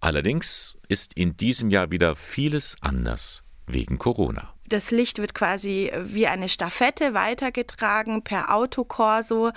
Allerdings 0.00 0.78
ist 0.88 1.12
in 1.14 1.36
diesem 1.36 1.68
Jahr 1.68 1.90
wieder 1.90 2.16
vieles 2.16 2.74
anders 2.80 3.42
wegen 3.66 3.98
Corona. 3.98 4.54
Das 4.64 4.90
Licht 4.90 5.18
wird 5.18 5.34
quasi 5.34 5.92
wie 6.06 6.26
eine 6.26 6.48
Staffette 6.48 7.12
weitergetragen 7.12 8.22
per 8.22 8.54
Autokorso, 8.54 9.50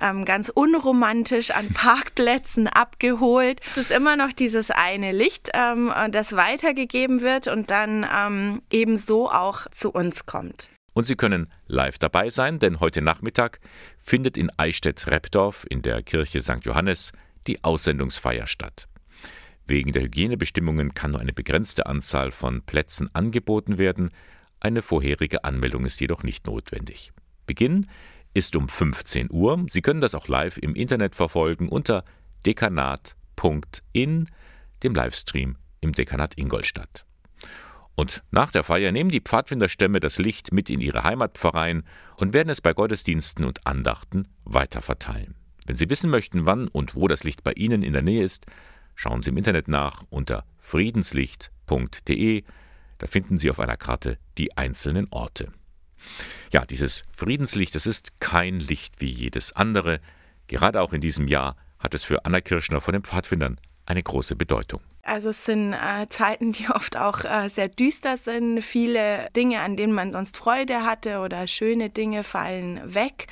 ähm, 0.00 0.24
ganz 0.24 0.48
unromantisch 0.48 1.50
an 1.50 1.68
Parkplätzen 1.74 2.66
abgeholt. 2.66 3.60
Es 3.72 3.82
ist 3.82 3.90
immer 3.90 4.16
noch 4.16 4.32
dieses 4.32 4.70
eine 4.70 5.12
Licht, 5.12 5.50
ähm, 5.52 5.92
das 6.12 6.34
weitergegeben 6.34 7.20
wird 7.20 7.46
und 7.46 7.70
dann 7.70 8.06
ähm, 8.10 8.62
ebenso 8.70 9.30
auch 9.30 9.66
zu 9.70 9.90
uns 9.90 10.24
kommt. 10.24 10.70
Und 10.94 11.04
Sie 11.04 11.16
können 11.16 11.48
live 11.66 11.98
dabei 11.98 12.30
sein, 12.30 12.60
denn 12.60 12.80
heute 12.80 13.02
Nachmittag 13.02 13.60
findet 13.98 14.36
in 14.36 14.50
Eichstätt-Repdorf 14.56 15.66
in 15.68 15.82
der 15.82 16.02
Kirche 16.02 16.40
St. 16.40 16.64
Johannes 16.64 17.12
die 17.46 17.62
Aussendungsfeier 17.62 18.46
statt. 18.46 18.88
Wegen 19.66 19.92
der 19.92 20.02
Hygienebestimmungen 20.02 20.94
kann 20.94 21.10
nur 21.12 21.20
eine 21.20 21.32
begrenzte 21.32 21.86
Anzahl 21.86 22.30
von 22.30 22.62
Plätzen 22.62 23.10
angeboten 23.14 23.76
werden. 23.76 24.10
Eine 24.60 24.82
vorherige 24.82 25.44
Anmeldung 25.44 25.84
ist 25.84 26.00
jedoch 26.00 26.22
nicht 26.22 26.46
notwendig. 26.46 27.12
Beginn 27.46 27.86
ist 28.34 28.56
um 28.56 28.68
15 28.68 29.30
Uhr. 29.30 29.64
Sie 29.68 29.82
können 29.82 30.00
das 30.00 30.14
auch 30.14 30.28
live 30.28 30.58
im 30.58 30.74
Internet 30.74 31.16
verfolgen 31.16 31.68
unter 31.68 32.04
dekanat.in, 32.46 34.26
dem 34.82 34.94
Livestream 34.94 35.56
im 35.80 35.92
Dekanat 35.92 36.38
Ingolstadt. 36.38 37.04
Und 37.94 38.22
nach 38.30 38.50
der 38.50 38.64
Feier 38.64 38.92
nehmen 38.92 39.10
die 39.10 39.20
Pfadfinderstämme 39.20 40.00
das 40.00 40.18
Licht 40.18 40.52
mit 40.52 40.68
in 40.68 40.80
ihre 40.80 41.04
Heimatpfarreien 41.04 41.84
und 42.16 42.32
werden 42.32 42.48
es 42.50 42.60
bei 42.60 42.72
Gottesdiensten 42.72 43.44
und 43.44 43.66
Andachten 43.66 44.26
weiterverteilen. 44.44 45.36
Wenn 45.66 45.76
Sie 45.76 45.88
wissen 45.88 46.10
möchten, 46.10 46.44
wann 46.44 46.68
und 46.68 46.94
wo 46.94 47.08
das 47.08 47.24
Licht 47.24 47.44
bei 47.44 47.52
Ihnen 47.52 47.82
in 47.82 47.92
der 47.92 48.02
Nähe 48.02 48.24
ist, 48.24 48.46
schauen 48.94 49.22
Sie 49.22 49.30
im 49.30 49.36
Internet 49.36 49.68
nach 49.68 50.02
unter 50.10 50.44
friedenslicht.de. 50.58 52.44
Da 52.98 53.06
finden 53.06 53.38
Sie 53.38 53.50
auf 53.50 53.60
einer 53.60 53.76
Karte 53.76 54.18
die 54.38 54.56
einzelnen 54.56 55.06
Orte. 55.10 55.52
Ja, 56.52 56.66
dieses 56.66 57.04
Friedenslicht, 57.10 57.74
das 57.74 57.86
ist 57.86 58.20
kein 58.20 58.60
Licht 58.60 59.00
wie 59.00 59.10
jedes 59.10 59.52
andere. 59.52 60.00
Gerade 60.48 60.82
auch 60.82 60.92
in 60.92 61.00
diesem 61.00 61.28
Jahr 61.28 61.56
hat 61.78 61.94
es 61.94 62.04
für 62.04 62.24
Anna 62.24 62.40
Kirschner 62.40 62.80
von 62.80 62.92
den 62.92 63.04
Pfadfindern 63.04 63.58
eine 63.86 64.02
große 64.02 64.36
Bedeutung. 64.36 64.80
Also 65.04 65.30
es 65.30 65.44
sind 65.44 65.74
äh, 65.74 66.08
Zeiten, 66.08 66.52
die 66.52 66.68
oft 66.70 66.96
auch 66.96 67.24
äh, 67.24 67.48
sehr 67.48 67.68
düster 67.68 68.16
sind. 68.16 68.62
Viele 68.62 69.28
Dinge, 69.36 69.60
an 69.60 69.76
denen 69.76 69.92
man 69.92 70.12
sonst 70.12 70.36
Freude 70.36 70.84
hatte 70.84 71.20
oder 71.20 71.46
schöne 71.46 71.90
Dinge 71.90 72.24
fallen 72.24 72.80
weg. 72.94 73.26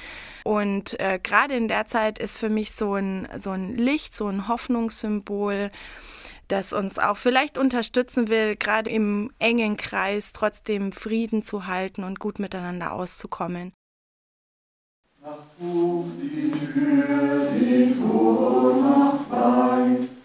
Und 0.44 0.98
äh, 1.00 1.18
gerade 1.22 1.54
in 1.54 1.68
der 1.68 1.86
Zeit 1.86 2.18
ist 2.18 2.38
für 2.38 2.50
mich 2.50 2.72
so 2.72 2.94
ein, 2.94 3.26
so 3.42 3.50
ein 3.50 3.76
Licht, 3.76 4.14
so 4.14 4.28
ein 4.28 4.48
Hoffnungssymbol, 4.48 5.70
das 6.48 6.74
uns 6.74 6.98
auch 6.98 7.16
vielleicht 7.16 7.56
unterstützen 7.56 8.28
will, 8.28 8.56
gerade 8.56 8.90
im 8.90 9.32
engen 9.38 9.78
Kreis 9.78 10.32
trotzdem 10.34 10.92
Frieden 10.92 11.42
zu 11.42 11.66
halten 11.66 12.04
und 12.04 12.18
gut 12.18 12.38
miteinander 12.38 12.92
auszukommen. 12.92 13.72
Nach 15.22 15.38
die 15.58 16.72
Tür, 16.72 17.52
die 17.58 17.94
Tor 17.98 18.74
macht 18.74 19.30
weit. 19.30 20.21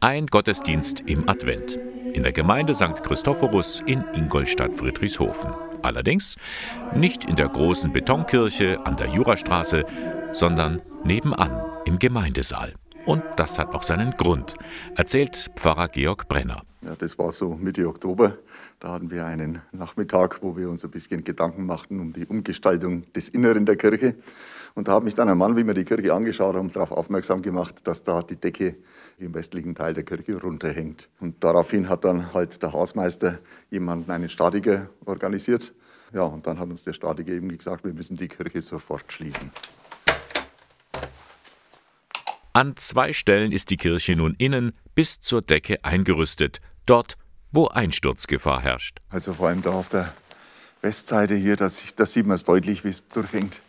Ein 0.00 0.26
Gottesdienst 0.26 1.00
im 1.06 1.28
Advent 1.28 1.78
in 2.12 2.22
der 2.22 2.32
Gemeinde 2.32 2.74
St. 2.74 3.02
Christophorus 3.02 3.82
in 3.86 4.04
Ingolstadt-Friedrichshofen. 4.14 5.52
Allerdings 5.82 6.36
nicht 6.94 7.24
in 7.24 7.36
der 7.36 7.48
großen 7.48 7.92
Betonkirche 7.92 8.78
an 8.84 8.96
der 8.96 9.08
Jurastraße, 9.08 9.84
sondern 10.32 10.82
nebenan 11.04 11.62
im 11.86 11.98
Gemeindesaal. 11.98 12.74
Und 13.06 13.22
das 13.36 13.58
hat 13.58 13.74
auch 13.74 13.82
seinen 13.82 14.12
Grund, 14.12 14.54
erzählt 14.96 15.50
Pfarrer 15.56 15.88
Georg 15.88 16.28
Brenner. 16.28 16.62
Ja, 16.84 16.96
das 16.96 17.16
war 17.16 17.30
so 17.30 17.54
Mitte 17.54 17.86
Oktober. 17.86 18.38
Da 18.80 18.92
hatten 18.92 19.10
wir 19.10 19.24
einen 19.24 19.62
Nachmittag, 19.70 20.42
wo 20.42 20.56
wir 20.56 20.68
uns 20.68 20.84
ein 20.84 20.90
bisschen 20.90 21.22
Gedanken 21.22 21.64
machten 21.64 22.00
um 22.00 22.12
die 22.12 22.26
Umgestaltung 22.26 23.02
des 23.12 23.28
Inneren 23.28 23.66
der 23.66 23.76
Kirche. 23.76 24.16
Und 24.74 24.88
da 24.88 24.94
hat 24.94 25.04
mich 25.04 25.14
dann 25.14 25.28
ein 25.28 25.38
Mann, 25.38 25.56
wie 25.56 25.64
wir 25.64 25.74
die 25.74 25.84
Kirche 25.84 26.12
angeschaut 26.12 26.56
haben, 26.56 26.72
darauf 26.72 26.90
aufmerksam 26.90 27.40
gemacht, 27.40 27.86
dass 27.86 28.02
da 28.02 28.22
die 28.22 28.34
Decke 28.34 28.74
im 29.18 29.32
westlichen 29.32 29.76
Teil 29.76 29.94
der 29.94 30.02
Kirche 30.02 30.40
runterhängt. 30.40 31.08
Und 31.20 31.44
daraufhin 31.44 31.88
hat 31.88 32.04
dann 32.04 32.34
halt 32.34 32.60
der 32.62 32.72
Hausmeister 32.72 33.38
jemanden, 33.70 34.10
einen 34.10 34.28
Statiker, 34.28 34.88
organisiert. 35.04 35.72
Ja, 36.12 36.24
und 36.24 36.48
dann 36.48 36.58
hat 36.58 36.68
uns 36.68 36.82
der 36.82 36.94
Statiker 36.94 37.32
eben 37.32 37.56
gesagt, 37.56 37.84
wir 37.84 37.94
müssen 37.94 38.16
die 38.16 38.28
Kirche 38.28 38.60
sofort 38.60 39.12
schließen. 39.12 39.52
An 42.54 42.76
zwei 42.76 43.14
Stellen 43.14 43.50
ist 43.50 43.70
die 43.70 43.78
Kirche 43.78 44.14
nun 44.14 44.34
innen 44.36 44.72
bis 44.94 45.20
zur 45.20 45.40
Decke 45.40 45.82
eingerüstet, 45.84 46.60
dort, 46.86 47.16
wo 47.50 47.68
Einsturzgefahr 47.68 48.60
herrscht. 48.60 48.98
Also 49.10 49.34
vor 49.34 49.48
allem 49.48 49.62
da 49.62 49.70
auf 49.70 49.88
der 49.88 50.12
Westseite 50.80 51.34
hier, 51.34 51.56
da 51.56 51.68
sieht 51.68 52.26
man 52.26 52.36
es 52.36 52.44
deutlich, 52.44 52.84
wie 52.84 52.88
es 52.88 53.06
durchhängt. 53.08 53.60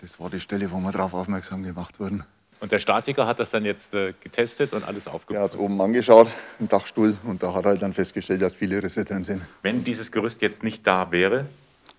Das 0.00 0.20
war 0.20 0.30
die 0.30 0.40
Stelle, 0.40 0.70
wo 0.70 0.78
wir 0.78 0.92
darauf 0.92 1.14
aufmerksam 1.14 1.62
gemacht 1.62 1.98
wurden. 1.98 2.24
Und 2.60 2.72
der 2.72 2.78
Statiker 2.78 3.26
hat 3.26 3.38
das 3.38 3.50
dann 3.50 3.64
jetzt 3.64 3.94
äh, 3.94 4.14
getestet 4.20 4.72
und 4.72 4.84
alles 4.84 5.08
aufgebaut? 5.08 5.40
Er 5.40 5.44
hat 5.44 5.58
oben 5.58 5.80
angeschaut, 5.80 6.28
im 6.58 6.68
Dachstuhl, 6.68 7.16
und 7.24 7.42
da 7.42 7.52
hat 7.52 7.64
er 7.64 7.72
halt 7.72 7.82
dann 7.82 7.92
festgestellt, 7.92 8.40
dass 8.40 8.54
viele 8.54 8.82
Risse 8.82 9.04
drin 9.04 9.24
sind. 9.24 9.42
Wenn 9.62 9.84
dieses 9.84 10.10
Gerüst 10.10 10.40
jetzt 10.40 10.62
nicht 10.62 10.86
da 10.86 11.10
wäre? 11.10 11.46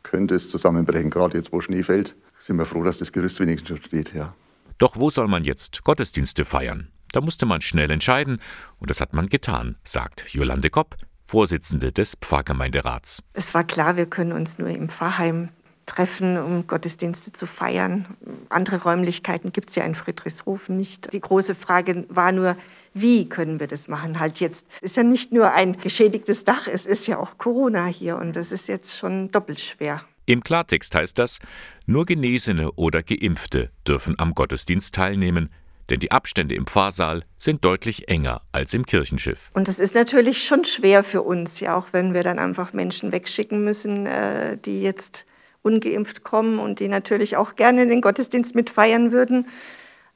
Könnte 0.02 0.36
es 0.36 0.50
zusammenbrechen, 0.50 1.10
gerade 1.10 1.38
jetzt, 1.38 1.52
wo 1.52 1.62
Schnee 1.62 1.84
fällt. 1.84 2.16
Sind 2.40 2.58
wir 2.58 2.66
froh, 2.66 2.84
dass 2.84 2.98
das 2.98 3.12
Gerüst 3.12 3.40
wenigstens 3.40 3.70
schon 3.70 3.84
steht, 3.84 4.14
ja. 4.14 4.34
Doch 4.78 4.96
wo 4.96 5.10
soll 5.10 5.28
man 5.28 5.44
jetzt 5.44 5.84
Gottesdienste 5.84 6.46
feiern? 6.46 6.92
Da 7.12 7.22
musste 7.22 7.46
man 7.46 7.62
schnell 7.62 7.92
entscheiden 7.92 8.40
und 8.80 8.90
das 8.90 9.02
hat 9.02 9.14
man 9.14 9.30
getan, 9.30 9.76
sagt 9.84 10.26
Jolande 10.30 10.70
Kopp, 10.70 10.96
Vorsitzende 11.24 11.92
des 11.92 12.16
Pfarrgemeinderats. 12.22 13.22
Es 13.34 13.54
war 13.54 13.64
klar, 13.64 13.98
wir 13.98 14.06
können 14.06 14.32
uns 14.32 14.60
nur 14.60 14.70
im 14.70 14.90
Pfarrheim 14.90 15.50
treffen, 15.88 16.38
um 16.38 16.68
Gottesdienste 16.68 17.32
zu 17.32 17.48
feiern. 17.48 18.06
Andere 18.50 18.84
Räumlichkeiten 18.84 19.52
gibt 19.52 19.70
es 19.70 19.76
ja 19.76 19.84
in 19.84 19.96
Friedrichshofen 19.96 20.78
nicht. 20.78 21.12
Die 21.14 21.20
große 21.20 21.56
Frage 21.56 22.06
war 22.10 22.32
nur, 22.32 22.56
wie 22.94 23.28
können 23.28 23.60
wir 23.60 23.68
das 23.68 23.88
machen? 23.88 24.20
Halt 24.20 24.40
jetzt 24.40 24.68
ist 24.82 24.98
ja 24.98 25.04
nicht 25.04 25.32
nur 25.32 25.54
ein 25.54 25.80
geschädigtes 25.80 26.44
Dach, 26.44 26.68
es 26.68 26.86
ist 26.86 27.08
ja 27.08 27.18
auch 27.18 27.38
Corona 27.38 27.88
hier 27.88 28.18
und 28.18 28.36
das 28.36 28.52
ist 28.52 28.68
jetzt 28.68 28.98
schon 28.98 29.32
doppelt 29.32 29.60
schwer. 29.60 30.02
Im 30.26 30.44
Klartext 30.44 30.94
heißt 30.94 31.18
das, 31.18 31.40
nur 31.86 32.06
Genesene 32.06 32.72
oder 32.74 33.02
Geimpfte 33.02 33.72
dürfen 33.88 34.16
am 34.18 34.34
Gottesdienst 34.34 34.94
teilnehmen, 34.94 35.50
denn 35.90 36.00
die 36.00 36.12
Abstände 36.12 36.56
im 36.56 36.68
Pfarrsaal 36.68 37.24
sind 37.38 37.64
deutlich 37.64 38.10
enger 38.10 38.42
als 38.52 38.74
im 38.74 38.86
Kirchenschiff. 38.86 39.52
Und 39.54 39.68
das 39.68 39.80
ist 39.80 39.96
natürlich 39.96 40.46
schon 40.46 40.66
schwer 40.66 41.04
für 41.04 41.22
uns, 41.22 41.60
ja, 41.60 41.76
auch 41.76 41.88
wenn 41.92 42.14
wir 42.14 42.24
dann 42.24 42.40
einfach 42.40 42.74
Menschen 42.74 43.12
wegschicken 43.12 43.64
müssen, 43.64 44.06
äh, 44.06 44.58
die 44.58 44.82
jetzt 44.82 45.26
ungeimpft 45.62 46.24
kommen 46.24 46.60
und 46.60 46.80
die 46.80 46.88
natürlich 46.88 47.38
auch 47.38 47.56
gerne 47.56 47.88
den 47.88 48.02
Gottesdienst 48.02 48.56
mitfeiern 48.56 49.12
würden. 49.12 49.48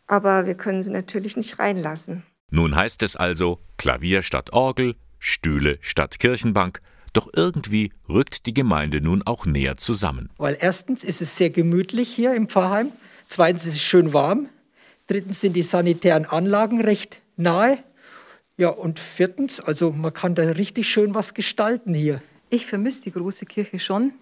Aber 0.08 0.46
wir 0.46 0.56
können 0.56 0.84
sie 0.84 0.92
natürlich 0.92 1.38
nicht 1.38 1.60
reinlassen. 1.60 2.24
Nun 2.50 2.76
heißt 2.76 3.02
es 3.04 3.16
also 3.16 3.60
Klavier 3.78 4.24
statt 4.24 4.52
Orgel, 4.54 4.96
Stühle 5.20 5.78
statt 5.82 6.20
Kirchenbank, 6.20 6.82
Doch 7.14 7.30
irgendwie 7.36 7.92
rückt 8.08 8.46
die 8.46 8.54
Gemeinde 8.54 9.02
nun 9.02 9.22
auch 9.24 9.46
näher 9.46 9.76
zusammen. 9.76 10.30
Weil 10.38 10.58
erstens 10.60 11.04
ist 11.04 11.22
es 11.22 11.36
sehr 11.36 11.50
gemütlich 11.50 12.10
hier 12.10 12.34
im 12.34 12.48
Pfarrheim, 12.48 12.88
zweitens 13.28 13.66
ist 13.66 13.76
es 13.76 13.82
schön 13.82 14.14
warm, 14.14 14.48
drittens 15.12 15.42
sind 15.42 15.54
die 15.54 15.62
sanitären 15.62 16.26
Anlagen 16.26 16.80
recht 16.80 17.22
nahe. 17.36 17.80
Ja, 18.56 18.70
und 18.70 18.98
viertens, 19.00 19.60
also 19.60 19.92
man 19.92 20.14
kann 20.14 20.36
da 20.36 20.44
richtig 20.44 20.90
schön 20.90 21.14
was 21.14 21.34
gestalten 21.34 21.94
hier. 21.94 22.22
Ich 22.50 22.66
vermisse 22.66 23.04
die 23.04 23.12
große 23.12 23.46
Kirche 23.46 23.80
schon, 23.80 24.14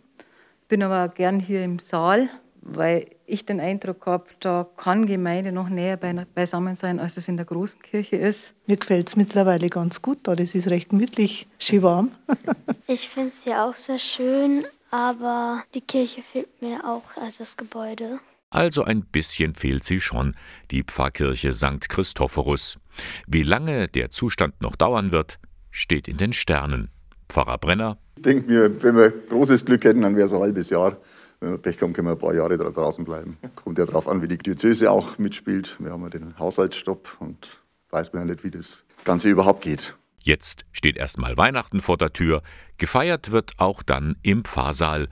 bin 0.68 0.82
aber 0.82 1.10
gern 1.10 1.40
hier 1.40 1.64
im 1.64 1.78
Saal, 1.78 2.30
weil 2.62 3.08
ich 3.28 3.46
den 3.46 3.60
Eindruck 3.60 4.08
habe, 4.08 4.26
da 4.40 4.68
kann 4.78 5.06
Gemeinde 5.06 5.52
noch 5.52 5.70
näher 5.70 5.98
beisammen 5.98 6.76
sein, 6.76 7.00
als 7.00 7.18
es 7.18 7.28
in 7.28 7.38
der 7.38 7.46
großen 7.46 7.82
Kirche 7.82 8.16
ist. 8.16 8.56
Mir 8.66 8.78
gefällt 8.78 9.10
es 9.10 9.16
mittlerweile 9.16 9.70
ganz 9.70 10.02
gut 10.02 10.20
da. 10.24 10.36
Das 10.36 10.56
ist 10.56 10.70
recht 10.70 10.90
gemütlich, 10.90 11.48
schön 11.60 11.84
warm. 11.84 12.12
ich 12.88 13.10
finde 13.10 13.30
es 13.30 13.46
ja 13.46 13.70
auch 13.70 13.76
sehr 13.76 14.00
schön, 14.00 14.66
aber 14.90 15.64
die 15.76 15.82
Kirche 15.82 16.24
fehlt 16.24 16.62
mir 16.62 16.84
auch 16.84 17.16
als 17.16 17.38
das 17.38 17.58
Gebäude. 17.58 18.20
Also 18.52 18.84
ein 18.84 19.02
bisschen 19.02 19.54
fehlt 19.54 19.84
sie 19.84 20.02
schon, 20.02 20.36
die 20.72 20.84
Pfarrkirche 20.84 21.54
St. 21.54 21.88
Christophorus. 21.88 22.80
Wie 23.28 23.44
lange 23.44 23.88
der 23.88 24.10
Zustand 24.10 24.62
noch 24.62 24.76
dauern 24.76 25.12
wird, 25.12 25.38
steht 25.70 26.08
in 26.08 26.18
den 26.18 26.34
Sternen. 26.34 26.90
Pfarrer 27.30 27.60
Brenner. 27.60 28.00
Ich 28.16 28.24
denke 28.24 28.48
mir, 28.48 28.84
wenn 28.84 28.96
wir 28.96 29.12
großes 29.12 29.66
Glück 29.66 29.84
hätten, 29.84 30.02
dann 30.02 30.16
wäre 30.16 30.26
es 30.26 30.34
ein 30.34 30.40
halbes 30.40 30.72
Jahr. 30.72 30.98
Wenn 31.40 31.52
wir 31.52 31.58
Pech 31.60 31.80
haben, 31.82 31.94
können 31.94 32.08
wir 32.08 32.14
ein 32.14 32.20
paar 32.20 32.34
Jahre 32.34 32.58
da 32.58 32.70
draußen 32.70 33.06
bleiben. 33.06 33.38
Kommt 33.54 33.78
ja 33.78 33.86
darauf 33.86 34.08
an, 34.08 34.24
wie 34.24 34.28
die 34.28 34.40
Diözese 34.40 34.90
auch 34.90 35.20
mitspielt. 35.20 35.78
Wir 35.80 35.92
haben 35.92 36.02
ja 36.02 36.10
den 36.10 36.38
Haushaltsstopp 36.40 37.18
und 37.20 37.62
weiß 37.92 38.14
man 38.14 38.24
ja 38.24 38.34
nicht, 38.34 38.44
wie 38.44 38.52
das 38.52 38.84
Ganze 39.06 39.30
überhaupt 39.30 39.62
geht. 39.62 39.96
Jetzt 40.22 40.66
steht 40.74 40.98
erstmal 40.98 41.38
Weihnachten 41.38 41.80
vor 41.80 41.98
der 41.98 42.12
Tür. 42.12 42.42
Gefeiert 42.78 43.32
wird 43.32 43.54
auch 43.58 43.84
dann 43.84 44.18
im 44.22 44.44
Pfarrsaal. 44.44 45.08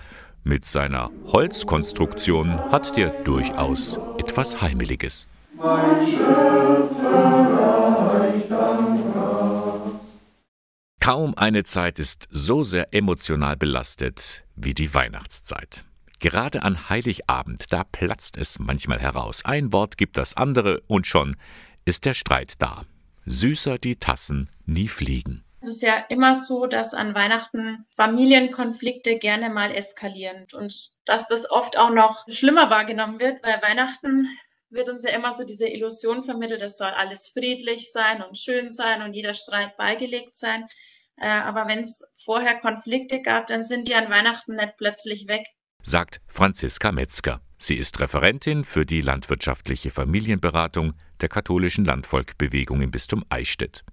Mit 0.48 0.64
seiner 0.64 1.12
Holzkonstruktion 1.26 2.58
hat 2.72 2.96
der 2.96 3.10
durchaus 3.24 4.00
etwas 4.18 4.62
Heimeliges. 4.62 5.28
Mein 5.58 6.08
Schöpfer 6.08 7.10
reicht 8.14 8.50
Kaum 11.02 11.36
eine 11.36 11.64
Zeit 11.66 12.00
ist 12.00 12.30
so 12.32 12.64
sehr 12.64 12.94
emotional 12.94 13.58
belastet 13.58 14.46
wie 14.56 14.74
die 14.74 14.94
Weihnachtszeit. 14.94 15.84
Gerade 16.20 16.64
an 16.64 16.90
Heiligabend, 16.90 17.74
da 17.74 17.84
platzt 17.84 18.38
es 18.38 18.58
manchmal 18.58 19.02
heraus. 19.02 19.44
Ein 19.44 19.74
Wort 19.74 19.98
gibt 19.98 20.16
das 20.16 20.38
andere 20.38 20.80
und 20.88 21.08
schon 21.08 21.36
ist 21.84 22.06
der 22.06 22.14
Streit 22.14 22.54
da. 22.60 22.86
Süßer 23.26 23.80
die 23.80 23.98
Tassen 23.98 24.50
nie 24.66 24.88
fliegen. 24.88 25.44
Es 25.62 25.68
ist 25.70 25.82
ja 25.82 25.98
immer 26.10 26.36
so, 26.36 26.68
dass 26.68 26.94
an 26.94 27.16
Weihnachten 27.16 27.86
Familienkonflikte 27.96 29.18
gerne 29.18 29.50
mal 29.50 29.74
eskalieren 29.74 30.46
und 30.54 30.74
dass 31.06 31.28
das 31.28 31.50
oft 31.50 31.78
auch 31.78 31.90
noch 31.90 32.26
schlimmer 32.30 32.70
wahrgenommen 32.70 33.20
wird, 33.20 33.44
weil 33.44 33.62
Weihnachten 33.62 34.30
wird 34.70 34.90
uns 34.90 35.04
ja 35.04 35.12
immer 35.12 35.32
so 35.32 35.46
diese 35.46 35.68
Illusion 35.68 36.24
vermittelt, 36.24 36.62
es 36.62 36.78
soll 36.78 36.90
alles 36.90 37.30
friedlich 37.30 37.92
sein 37.92 38.22
und 38.22 38.38
schön 38.38 38.70
sein 38.70 39.02
und 39.02 39.14
jeder 39.14 39.34
Streit 39.34 39.78
beigelegt 39.78 40.38
sein. 40.38 40.68
Äh, 41.16 41.28
aber 41.28 41.68
wenn 41.68 41.84
es 41.84 42.04
vorher 42.24 42.60
Konflikte 42.60 43.22
gab, 43.22 43.48
dann 43.48 43.64
sind 43.64 43.88
die 43.88 43.96
an 43.96 44.10
Weihnachten 44.10 44.56
nicht 44.56 44.76
plötzlich 44.78 45.28
weg 45.28 45.48
sagt 45.88 46.20
Franziska 46.28 46.92
Metzger. 46.92 47.40
Sie 47.58 47.76
ist 47.76 48.00
Referentin 48.00 48.66
für 48.66 48.86
die 48.86 49.02
landwirtschaftliche 49.02 49.90
Familienberatung 49.90 50.94
der 51.22 51.30
katholischen 51.30 51.86
Landvolkbewegung 51.86 52.82
im 52.82 52.92
Bistum 52.92 53.24
Eichstätt. 53.30 53.84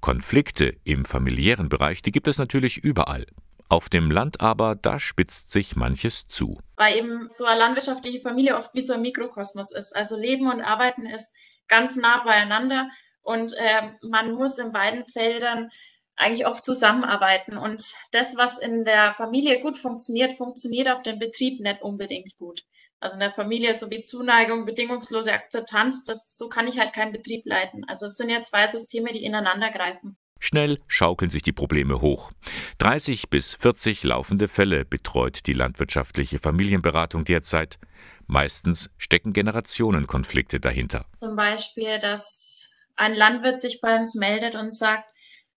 Konflikte 0.00 0.76
im 0.84 1.04
familiären 1.04 1.68
Bereich, 1.68 2.02
die 2.02 2.12
gibt 2.12 2.28
es 2.28 2.38
natürlich 2.38 2.78
überall. 2.78 3.26
Auf 3.70 3.88
dem 3.90 4.10
Land 4.10 4.40
aber, 4.40 4.76
da 4.76 4.98
spitzt 4.98 5.52
sich 5.52 5.76
manches 5.76 6.26
zu. 6.26 6.58
Weil 6.76 6.96
eben 6.96 7.28
so 7.28 7.44
eine 7.44 7.58
landwirtschaftliche 7.58 8.20
Familie 8.20 8.56
oft 8.56 8.72
wie 8.74 8.80
so 8.80 8.94
ein 8.94 9.02
Mikrokosmos 9.02 9.72
ist. 9.72 9.94
Also 9.94 10.16
Leben 10.16 10.50
und 10.50 10.62
Arbeiten 10.62 11.04
ist 11.04 11.34
ganz 11.68 11.96
nah 11.96 12.24
beieinander 12.24 12.88
und 13.22 13.52
äh, 13.58 13.90
man 14.02 14.32
muss 14.32 14.58
in 14.58 14.72
beiden 14.72 15.04
Feldern 15.04 15.70
eigentlich 16.16 16.46
oft 16.46 16.64
zusammenarbeiten. 16.64 17.58
Und 17.58 17.92
das, 18.12 18.36
was 18.36 18.58
in 18.58 18.84
der 18.84 19.12
Familie 19.14 19.60
gut 19.60 19.76
funktioniert, 19.76 20.32
funktioniert 20.32 20.90
auf 20.90 21.02
dem 21.02 21.18
Betrieb 21.18 21.60
nicht 21.60 21.82
unbedingt 21.82 22.36
gut. 22.38 22.62
Also 23.00 23.14
in 23.14 23.20
der 23.20 23.30
Familie 23.30 23.74
so 23.74 23.90
wie 23.90 24.00
Zuneigung, 24.00 24.64
bedingungslose 24.64 25.32
Akzeptanz, 25.32 26.04
das, 26.04 26.36
so 26.36 26.48
kann 26.48 26.66
ich 26.66 26.78
halt 26.78 26.92
keinen 26.92 27.12
Betrieb 27.12 27.46
leiten. 27.46 27.84
Also 27.88 28.06
es 28.06 28.16
sind 28.16 28.28
ja 28.28 28.42
zwei 28.42 28.66
Systeme, 28.66 29.12
die 29.12 29.24
ineinander 29.24 29.70
greifen. 29.70 30.16
Schnell 30.40 30.78
schaukeln 30.86 31.30
sich 31.30 31.42
die 31.42 31.52
Probleme 31.52 32.00
hoch. 32.00 32.30
30 32.78 33.28
bis 33.28 33.54
40 33.54 34.04
laufende 34.04 34.48
Fälle 34.48 34.84
betreut 34.84 35.46
die 35.46 35.52
landwirtschaftliche 35.52 36.38
Familienberatung 36.38 37.24
derzeit. 37.24 37.78
Meistens 38.26 38.90
stecken 38.98 39.32
Generationenkonflikte 39.32 40.60
dahinter. 40.60 41.06
Zum 41.18 41.34
Beispiel, 41.34 41.98
dass 41.98 42.70
ein 42.94 43.14
Landwirt 43.14 43.58
sich 43.58 43.80
bei 43.80 43.96
uns 43.96 44.14
meldet 44.14 44.54
und 44.54 44.74
sagt, 44.74 45.08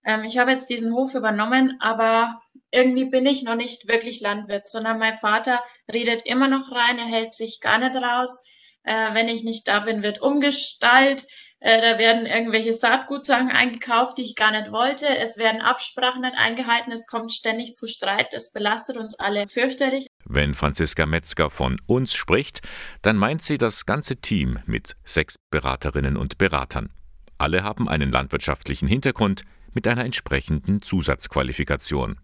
ähm, 0.03 0.23
ich 0.23 0.37
habe 0.37 0.51
jetzt 0.51 0.69
diesen 0.69 0.93
Hof 0.93 1.13
übernommen, 1.13 1.77
aber 1.79 2.37
irgendwie 2.71 3.05
bin 3.05 3.25
ich 3.25 3.43
noch 3.43 3.55
nicht 3.55 3.87
wirklich 3.87 4.21
Landwirt, 4.21 4.67
sondern 4.67 4.99
mein 4.99 5.13
Vater 5.13 5.61
redet 5.91 6.25
immer 6.25 6.47
noch 6.47 6.71
rein, 6.71 6.97
er 6.97 7.05
hält 7.05 7.33
sich 7.33 7.59
gar 7.59 7.77
nicht 7.77 7.95
raus. 7.95 8.43
Äh, 8.83 9.13
wenn 9.13 9.29
ich 9.29 9.43
nicht 9.43 9.67
da 9.67 9.79
bin, 9.79 10.01
wird 10.01 10.21
umgestaltet. 10.21 11.27
Äh, 11.59 11.79
da 11.79 11.99
werden 11.99 12.25
irgendwelche 12.25 12.73
Saatgutsachen 12.73 13.49
eingekauft, 13.49 14.17
die 14.17 14.23
ich 14.23 14.35
gar 14.35 14.51
nicht 14.51 14.71
wollte. 14.71 15.05
Es 15.19 15.37
werden 15.37 15.61
Absprachen 15.61 16.21
nicht 16.21 16.35
eingehalten. 16.35 16.91
Es 16.91 17.05
kommt 17.05 17.31
ständig 17.31 17.75
zu 17.75 17.87
Streit. 17.87 18.33
Es 18.33 18.51
belastet 18.51 18.97
uns 18.97 19.19
alle 19.19 19.47
fürchterlich. 19.47 20.07
Wenn 20.25 20.55
Franziska 20.55 21.05
Metzger 21.05 21.51
von 21.51 21.79
uns 21.87 22.13
spricht, 22.13 22.61
dann 23.03 23.17
meint 23.17 23.43
sie 23.43 23.59
das 23.59 23.85
ganze 23.85 24.15
Team 24.15 24.59
mit 24.65 24.95
sechs 25.03 25.35
Beraterinnen 25.51 26.17
und 26.17 26.39
Beratern. 26.39 26.89
Alle 27.37 27.63
haben 27.63 27.87
einen 27.87 28.11
landwirtschaftlichen 28.11 28.87
Hintergrund, 28.87 29.43
mit 29.73 29.87
einer 29.87 30.03
entsprechenden 30.03 30.81
Zusatzqualifikation. 30.81 32.19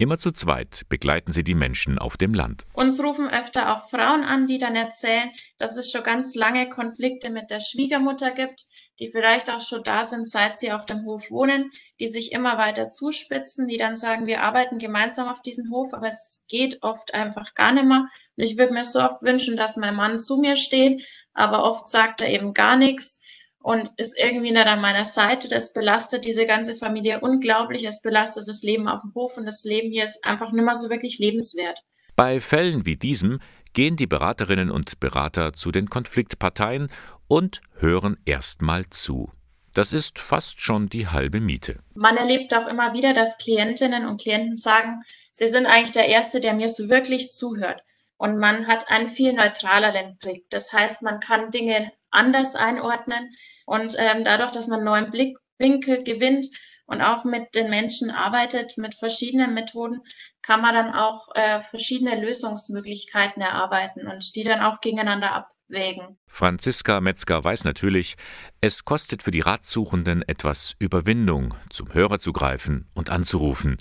Immer 0.00 0.16
zu 0.16 0.30
zweit 0.30 0.82
begleiten 0.88 1.32
sie 1.32 1.42
die 1.42 1.56
Menschen 1.56 1.98
auf 1.98 2.16
dem 2.16 2.32
Land. 2.32 2.66
Uns 2.72 3.02
rufen 3.02 3.28
öfter 3.28 3.74
auch 3.74 3.90
Frauen 3.90 4.22
an, 4.22 4.46
die 4.46 4.58
dann 4.58 4.76
erzählen, 4.76 5.32
dass 5.58 5.76
es 5.76 5.90
schon 5.90 6.04
ganz 6.04 6.36
lange 6.36 6.68
Konflikte 6.68 7.30
mit 7.30 7.50
der 7.50 7.58
Schwiegermutter 7.58 8.30
gibt, 8.30 8.66
die 9.00 9.08
vielleicht 9.08 9.50
auch 9.50 9.60
schon 9.60 9.82
da 9.82 10.04
sind, 10.04 10.28
seit 10.28 10.56
sie 10.56 10.70
auf 10.70 10.86
dem 10.86 11.04
Hof 11.04 11.32
wohnen, 11.32 11.72
die 11.98 12.06
sich 12.06 12.30
immer 12.30 12.58
weiter 12.58 12.90
zuspitzen, 12.90 13.66
die 13.66 13.76
dann 13.76 13.96
sagen, 13.96 14.28
wir 14.28 14.42
arbeiten 14.44 14.78
gemeinsam 14.78 15.26
auf 15.26 15.42
diesem 15.42 15.72
Hof, 15.72 15.92
aber 15.92 16.06
es 16.06 16.46
geht 16.48 16.80
oft 16.84 17.12
einfach 17.14 17.54
gar 17.54 17.72
nicht 17.72 17.86
mehr. 17.86 18.06
Und 18.36 18.44
ich 18.44 18.56
würde 18.56 18.74
mir 18.74 18.84
so 18.84 19.00
oft 19.00 19.20
wünschen, 19.22 19.56
dass 19.56 19.76
mein 19.76 19.96
Mann 19.96 20.20
zu 20.20 20.36
mir 20.36 20.54
steht, 20.54 21.04
aber 21.34 21.64
oft 21.64 21.88
sagt 21.88 22.20
er 22.20 22.30
eben 22.30 22.54
gar 22.54 22.76
nichts 22.76 23.20
und 23.68 23.90
ist 23.98 24.18
irgendwie 24.18 24.50
nicht 24.50 24.66
an 24.66 24.80
meiner 24.80 25.04
Seite. 25.04 25.46
Das 25.46 25.74
belastet 25.74 26.24
diese 26.24 26.46
ganze 26.46 26.74
Familie 26.74 27.20
unglaublich. 27.20 27.84
Es 27.84 28.00
belastet 28.00 28.48
das 28.48 28.62
Leben 28.62 28.88
auf 28.88 29.02
dem 29.02 29.12
Hof 29.14 29.36
und 29.36 29.44
das 29.44 29.62
Leben 29.62 29.90
hier 29.90 30.04
ist 30.04 30.24
einfach 30.24 30.52
nicht 30.52 30.64
mehr 30.64 30.74
so 30.74 30.88
wirklich 30.88 31.18
lebenswert. 31.18 31.84
Bei 32.16 32.40
Fällen 32.40 32.86
wie 32.86 32.96
diesem 32.96 33.40
gehen 33.74 33.96
die 33.96 34.06
Beraterinnen 34.06 34.70
und 34.70 35.00
Berater 35.00 35.52
zu 35.52 35.70
den 35.70 35.90
Konfliktparteien 35.90 36.88
und 37.26 37.60
hören 37.76 38.16
erstmal 38.24 38.86
zu. 38.88 39.30
Das 39.74 39.92
ist 39.92 40.18
fast 40.18 40.62
schon 40.62 40.88
die 40.88 41.08
halbe 41.08 41.42
Miete. 41.42 41.80
Man 41.94 42.16
erlebt 42.16 42.54
auch 42.54 42.68
immer 42.68 42.94
wieder, 42.94 43.12
dass 43.12 43.36
Klientinnen 43.36 44.06
und 44.06 44.18
Klienten 44.18 44.56
sagen, 44.56 45.02
sie 45.34 45.46
sind 45.46 45.66
eigentlich 45.66 45.92
der 45.92 46.08
Erste, 46.08 46.40
der 46.40 46.54
mir 46.54 46.70
so 46.70 46.88
wirklich 46.88 47.32
zuhört. 47.32 47.82
Und 48.16 48.38
man 48.38 48.66
hat 48.66 48.90
einen 48.90 49.10
viel 49.10 49.34
neutraleren 49.34 50.16
Blick. 50.16 50.48
Das 50.48 50.72
heißt, 50.72 51.02
man 51.02 51.20
kann 51.20 51.50
Dinge 51.50 51.92
anders 52.10 52.54
einordnen. 52.54 53.30
Und 53.66 53.96
ähm, 53.98 54.24
dadurch, 54.24 54.52
dass 54.52 54.66
man 54.66 54.80
einen 54.80 54.86
neuen 54.86 55.10
Blickwinkel 55.10 56.02
gewinnt 56.04 56.46
und 56.86 57.02
auch 57.02 57.24
mit 57.24 57.54
den 57.54 57.70
Menschen 57.70 58.10
arbeitet, 58.10 58.78
mit 58.78 58.94
verschiedenen 58.94 59.54
Methoden, 59.54 60.00
kann 60.42 60.62
man 60.62 60.74
dann 60.74 60.94
auch 60.94 61.28
äh, 61.34 61.60
verschiedene 61.60 62.20
Lösungsmöglichkeiten 62.20 63.42
erarbeiten 63.42 64.06
und 64.08 64.34
die 64.34 64.42
dann 64.42 64.62
auch 64.62 64.80
gegeneinander 64.80 65.32
abwägen. 65.32 66.18
Franziska 66.26 67.00
Metzger 67.02 67.44
weiß 67.44 67.64
natürlich, 67.64 68.16
es 68.62 68.86
kostet 68.86 69.22
für 69.22 69.30
die 69.30 69.40
Ratsuchenden 69.40 70.22
etwas 70.26 70.74
Überwindung, 70.78 71.54
zum 71.68 71.92
Hörer 71.92 72.18
zu 72.18 72.32
greifen 72.32 72.88
und 72.94 73.10
anzurufen. 73.10 73.76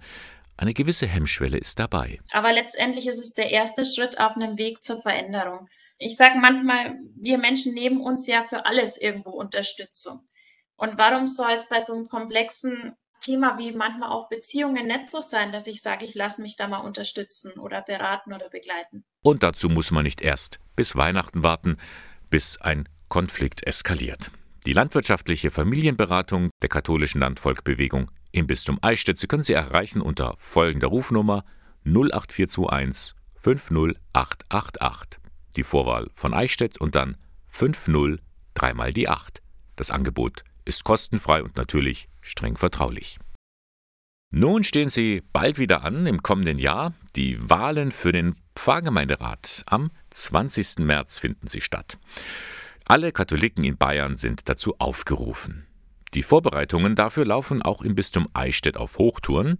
Eine 0.57 0.73
gewisse 0.73 1.05
Hemmschwelle 1.05 1.57
ist 1.57 1.77
dabei. 1.77 2.19
Aber 2.31 2.51
letztendlich 2.51 3.07
ist 3.07 3.19
es 3.19 3.33
der 3.33 3.51
erste 3.51 3.85
Schritt 3.85 4.19
auf 4.19 4.35
einem 4.35 4.57
Weg 4.57 4.83
zur 4.83 4.99
Veränderung. 4.99 5.69
Ich 5.97 6.15
sage 6.15 6.39
manchmal, 6.39 6.99
wir 7.15 7.37
Menschen 7.37 7.73
nehmen 7.73 8.01
uns 8.01 8.27
ja 8.27 8.43
für 8.43 8.65
alles 8.65 8.97
irgendwo 8.97 9.31
Unterstützung. 9.31 10.27
Und 10.75 10.97
warum 10.97 11.27
soll 11.27 11.51
es 11.53 11.67
bei 11.67 11.79
so 11.79 11.93
einem 11.93 12.07
komplexen 12.07 12.95
Thema 13.19 13.57
wie 13.57 13.71
manchmal 13.71 14.11
auch 14.11 14.29
Beziehungen 14.29 14.87
nicht 14.87 15.09
so 15.09 15.21
sein, 15.21 15.51
dass 15.51 15.65
ich 15.65 15.81
sage, 15.81 16.05
ich 16.05 16.13
lasse 16.13 16.41
mich 16.41 16.55
da 16.55 16.67
mal 16.67 16.79
unterstützen 16.79 17.53
oder 17.59 17.81
beraten 17.81 18.31
oder 18.31 18.49
begleiten. 18.49 19.03
Und 19.23 19.41
dazu 19.41 19.69
muss 19.69 19.91
man 19.91 20.03
nicht 20.03 20.21
erst 20.21 20.59
bis 20.75 20.95
Weihnachten 20.95 21.43
warten, 21.43 21.77
bis 22.29 22.61
ein 22.61 22.87
Konflikt 23.09 23.65
eskaliert. 23.65 24.31
Die 24.65 24.73
landwirtschaftliche 24.73 25.49
Familienberatung 25.49 26.51
der 26.61 26.69
katholischen 26.69 27.21
Landvolkbewegung 27.21 28.11
im 28.31 28.47
Bistum 28.47 28.77
Eichstätt. 28.81 29.17
Sie 29.17 29.27
können 29.27 29.43
sie 29.43 29.53
erreichen 29.53 30.01
unter 30.01 30.35
folgender 30.37 30.87
Rufnummer 30.87 31.43
08421 31.85 33.15
50888. 33.35 35.26
Die 35.57 35.63
Vorwahl 35.63 36.09
von 36.13 36.33
Eichstätt 36.33 36.79
und 36.79 36.95
dann 36.95 37.17
50 37.47 38.19
dreimal 38.53 38.93
die 38.93 39.09
8. 39.09 39.41
Das 39.75 39.91
Angebot 39.91 40.43
ist 40.65 40.83
kostenfrei 40.83 41.43
und 41.43 41.57
natürlich 41.57 42.09
streng 42.21 42.55
vertraulich. 42.55 43.17
Nun 44.29 44.63
stehen 44.63 44.89
sie 44.89 45.23
bald 45.31 45.57
wieder 45.57 45.83
an 45.83 46.05
im 46.05 46.21
kommenden 46.21 46.59
Jahr. 46.59 46.93
Die 47.15 47.49
Wahlen 47.49 47.91
für 47.91 48.11
den 48.11 48.35
Pfarrgemeinderat 48.55 49.63
am 49.67 49.91
20. 50.09 50.79
März 50.79 51.17
finden 51.19 51.47
sie 51.47 51.61
statt. 51.61 51.97
Alle 52.85 53.11
Katholiken 53.11 53.63
in 53.63 53.77
Bayern 53.77 54.15
sind 54.17 54.49
dazu 54.49 54.75
aufgerufen. 54.79 55.66
Die 56.13 56.23
Vorbereitungen 56.23 56.95
dafür 56.95 57.25
laufen 57.25 57.61
auch 57.61 57.81
im 57.81 57.95
Bistum 57.95 58.27
Eichstätt 58.33 58.77
auf 58.77 58.97
Hochtouren. 58.97 59.59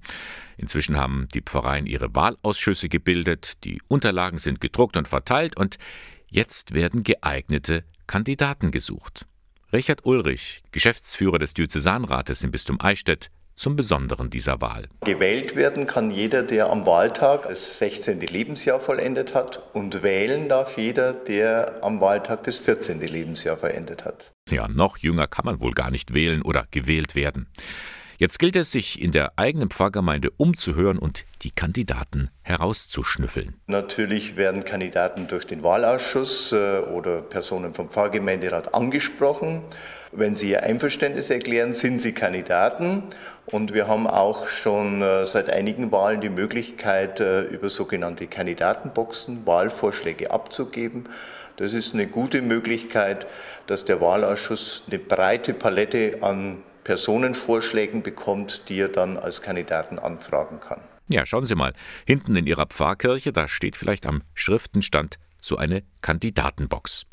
Inzwischen 0.58 0.98
haben 0.98 1.28
die 1.34 1.42
Pfarreien 1.42 1.86
ihre 1.86 2.14
Wahlausschüsse 2.16 2.90
gebildet, 2.90 3.64
die 3.64 3.82
Unterlagen 3.88 4.38
sind 4.38 4.62
gedruckt 4.62 4.98
und 4.98 5.08
verteilt 5.08 5.58
und 5.58 5.78
jetzt 6.28 6.74
werden 6.74 7.04
geeignete 7.04 7.84
Kandidaten 8.08 8.72
gesucht. 8.72 9.26
Richard 9.74 10.06
Ulrich, 10.06 10.64
Geschäftsführer 10.72 11.40
des 11.40 11.54
Diözesanrates 11.54 12.44
im 12.44 12.52
Bistum 12.52 12.80
Eichstätt, 12.80 13.30
zum 13.58 13.76
Besonderen 13.76 14.30
dieser 14.30 14.62
Wahl. 14.62 14.88
Gewählt 15.02 15.56
werden 15.56 15.88
kann 15.88 16.12
jeder, 16.12 16.44
der 16.44 16.70
am 16.70 16.86
Wahltag 16.86 17.50
das 17.50 17.80
16. 17.80 18.22
Lebensjahr 18.22 18.80
vollendet 18.80 19.34
hat 19.34 19.62
und 19.74 20.04
wählen 20.04 20.48
darf 20.48 20.78
jeder, 20.78 21.14
der 21.14 21.84
am 21.84 22.00
Wahltag 22.00 22.44
das 22.44 22.60
14. 22.60 23.02
Lebensjahr 23.02 23.58
vollendet 23.58 24.06
hat. 24.06 24.37
Ja, 24.50 24.68
noch 24.68 24.98
jünger 24.98 25.28
kann 25.28 25.46
man 25.46 25.62
wohl 25.62 25.72
gar 25.72 25.92
nicht 25.92 26.14
wählen 26.14 26.42
oder 26.42 26.66
gewählt 26.72 27.16
werden. 27.16 27.48
Jetzt 28.20 28.40
gilt 28.40 28.56
es, 28.56 28.72
sich 28.72 29.00
in 29.00 29.12
der 29.12 29.34
eigenen 29.36 29.70
Pfarrgemeinde 29.70 30.32
umzuhören 30.38 30.98
und 30.98 31.26
die 31.44 31.52
Kandidaten 31.52 32.32
herauszuschnüffeln. 32.42 33.54
Natürlich 33.68 34.36
werden 34.36 34.66
Kandidaten 34.66 35.28
durch 35.28 35.46
den 35.46 35.62
Wahlausschuss 35.62 36.52
äh, 36.52 36.80
oder 36.80 37.22
Personen 37.22 37.74
vom 37.74 37.90
Pfarrgemeinderat 37.90 38.74
angesprochen. 38.74 39.62
Wenn 40.12 40.34
sie 40.34 40.50
ihr 40.50 40.64
Einverständnis 40.64 41.30
erklären, 41.30 41.74
sind 41.74 42.02
sie 42.02 42.14
Kandidaten. 42.14 43.04
Und 43.46 43.76
wir 43.76 43.88
haben 43.88 44.08
auch 44.08 44.48
schon 44.48 45.04
äh, 45.04 45.24
seit 45.28 45.52
einigen 45.52 45.92
Wahlen 45.92 46.20
die 46.20 46.30
Möglichkeit, 46.30 47.20
äh, 47.20 47.44
über 47.44 47.70
sogenannte 47.70 48.26
Kandidatenboxen 48.26 49.46
Wahlvorschläge 49.46 50.32
abzugeben. 50.32 51.08
Das 51.58 51.74
ist 51.74 51.94
eine 51.94 52.08
gute 52.08 52.42
Möglichkeit, 52.42 53.28
dass 53.66 53.84
der 53.84 54.00
Wahlausschuss 54.00 54.84
eine 54.88 55.00
breite 55.00 55.54
Palette 55.54 56.20
an 56.22 56.64
Personenvorschlägen 56.84 58.04
bekommt, 58.04 58.70
die 58.70 58.80
er 58.80 58.90
dann 58.90 59.18
als 59.18 59.42
Kandidaten 59.42 60.00
anfragen 60.00 60.60
kann. 60.62 60.80
Ja, 61.10 61.26
schauen 61.26 61.46
Sie 61.46 61.56
mal, 61.56 61.74
hinten 62.06 62.36
in 62.36 62.48
Ihrer 62.48 62.68
Pfarrkirche, 62.68 63.34
da 63.34 63.48
steht 63.48 63.76
vielleicht 63.76 64.06
am 64.06 64.22
Schriftenstand 64.36 65.18
so 65.42 65.58
eine 65.58 65.84
Kandidatenbox. 66.02 67.06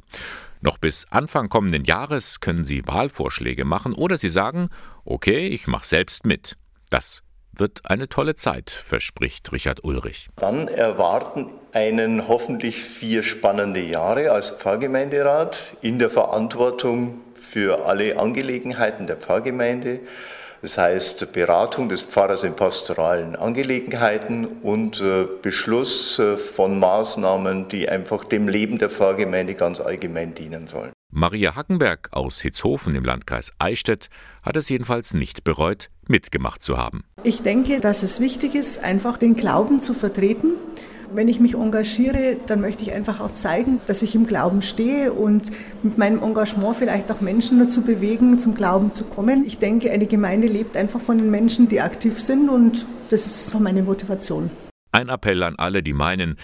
Noch 0.60 0.78
bis 0.78 1.06
Anfang 1.10 1.48
kommenden 1.48 1.84
Jahres 1.84 2.40
können 2.40 2.64
Sie 2.64 2.86
Wahlvorschläge 2.86 3.64
machen 3.64 3.94
oder 3.94 4.16
Sie 4.16 4.28
sagen, 4.28 4.68
okay, 5.04 5.48
ich 5.48 5.66
mache 5.66 5.86
selbst 5.86 6.24
mit. 6.24 6.56
Das 6.90 7.23
wird 7.56 7.82
eine 7.84 8.08
tolle 8.08 8.34
Zeit, 8.34 8.70
verspricht 8.70 9.52
Richard 9.52 9.84
Ulrich. 9.84 10.28
Dann 10.36 10.68
erwarten 10.68 11.52
einen 11.72 12.28
hoffentlich 12.28 12.82
vier 12.82 13.22
spannende 13.22 13.80
Jahre 13.80 14.30
als 14.30 14.50
Pfarrgemeinderat 14.50 15.76
in 15.82 15.98
der 15.98 16.10
Verantwortung 16.10 17.20
für 17.34 17.86
alle 17.86 18.18
Angelegenheiten 18.18 19.06
der 19.06 19.16
Pfarrgemeinde. 19.16 20.00
Das 20.62 20.78
heißt 20.78 21.32
Beratung 21.32 21.90
des 21.90 22.00
Pfarrers 22.02 22.42
in 22.42 22.56
pastoralen 22.56 23.36
Angelegenheiten 23.36 24.46
und 24.62 24.98
äh, 25.02 25.26
Beschluss 25.42 26.18
äh, 26.18 26.38
von 26.38 26.78
Maßnahmen, 26.78 27.68
die 27.68 27.86
einfach 27.88 28.24
dem 28.24 28.48
Leben 28.48 28.78
der 28.78 28.88
Pfarrgemeinde 28.88 29.56
ganz 29.56 29.78
allgemein 29.80 30.34
dienen 30.34 30.66
sollen. 30.66 30.92
Maria 31.16 31.54
Hackenberg 31.54 32.08
aus 32.10 32.40
Hitzhofen 32.40 32.94
im 32.94 33.04
Landkreis 33.04 33.52
Eichstätt 33.58 34.10
hat 34.42 34.56
es 34.56 34.68
jedenfalls 34.68 35.14
nicht 35.14 35.44
bereut, 35.44 35.88
mitgemacht 36.08 36.60
zu 36.60 36.76
haben. 36.76 37.04
Ich 37.22 37.42
denke, 37.42 37.78
dass 37.80 38.02
es 38.02 38.18
wichtig 38.18 38.54
ist, 38.54 38.82
einfach 38.82 39.16
den 39.16 39.36
Glauben 39.36 39.78
zu 39.78 39.94
vertreten 39.94 40.54
wenn 41.14 41.28
ich 41.28 41.38
mich 41.38 41.54
engagiere, 41.54 42.36
dann 42.46 42.60
möchte 42.60 42.82
ich 42.82 42.92
einfach 42.92 43.20
auch 43.20 43.32
zeigen, 43.32 43.80
dass 43.86 44.02
ich 44.02 44.14
im 44.14 44.26
Glauben 44.26 44.62
stehe 44.62 45.12
und 45.12 45.50
mit 45.82 45.96
meinem 45.96 46.22
Engagement 46.22 46.76
vielleicht 46.76 47.10
auch 47.12 47.20
Menschen 47.20 47.60
dazu 47.60 47.82
bewegen, 47.82 48.38
zum 48.38 48.54
Glauben 48.54 48.92
zu 48.92 49.04
kommen. 49.04 49.44
Ich 49.46 49.58
denke, 49.58 49.92
eine 49.92 50.06
Gemeinde 50.06 50.48
lebt 50.48 50.76
einfach 50.76 51.00
von 51.00 51.18
den 51.18 51.30
Menschen, 51.30 51.68
die 51.68 51.80
aktiv 51.80 52.18
sind 52.20 52.48
und 52.48 52.86
das 53.10 53.26
ist 53.26 53.58
meine 53.60 53.82
Motivation. 53.82 54.50
Ein 54.90 55.08
Appell 55.08 55.42
an 55.42 55.54
alle, 55.56 55.82
die 55.82 55.92
meinen, 55.92 56.36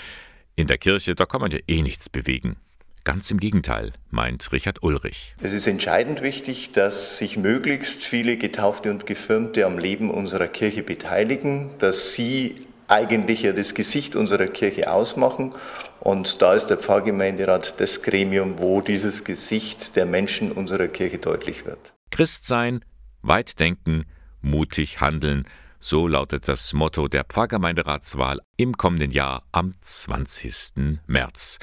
in 0.55 0.67
der 0.67 0.79
Kirche, 0.79 1.15
da 1.15 1.27
kann 1.27 1.41
man 1.41 1.51
ja 1.51 1.59
eh 1.67 1.83
nichts 1.83 2.09
bewegen. 2.09 2.57
Ganz 3.05 3.31
im 3.31 3.41
Gegenteil, 3.41 3.93
meint 4.11 4.53
Richard 4.53 4.83
Ulrich. 4.83 5.35
Es 5.41 5.53
ist 5.53 5.67
entscheidend 5.67 6.21
wichtig, 6.21 6.73
dass 6.73 7.19
sich 7.19 7.37
möglichst 7.37 8.05
viele 8.05 8.37
Getaufte 8.37 8.91
und 8.91 9.07
Gefirmte 9.07 9.65
am 9.65 9.79
Leben 9.79 10.11
unserer 10.11 10.49
Kirche 10.49 10.83
beteiligen, 10.83 11.71
dass 11.79 12.15
sie 12.15 12.57
eigentlich 12.89 13.43
ja 13.43 13.53
das 13.53 13.75
Gesicht 13.75 14.17
unserer 14.17 14.49
Kirche 14.49 14.93
ausmachen. 14.93 15.53
Und 16.01 16.43
da 16.43 16.55
ist 16.55 16.67
der 16.67 16.77
Pfarrgemeinderat 16.77 17.81
das 17.81 18.03
Gremium, 18.03 18.59
wo 18.59 18.81
dieses 18.81 19.25
Gesicht 19.25 19.97
der 19.97 20.07
Menschen 20.07 20.53
unserer 20.53 20.89
Kirche 20.89 21.19
deutlich 21.19 21.65
wird. 21.65 21.93
Christ 22.11 22.47
sein, 22.47 22.85
weit 23.23 23.61
denken, 23.61 24.05
mutig 24.43 25.01
handeln, 25.01 25.47
so 25.79 26.07
lautet 26.07 26.49
das 26.49 26.75
Motto 26.75 27.09
der 27.09 27.25
Pfarrgemeinderatswahl 27.25 28.41
im 28.57 28.77
kommenden 28.77 29.13
Jahr 29.13 29.45
am 29.53 29.73
20. 29.81 31.01
März. 31.07 31.59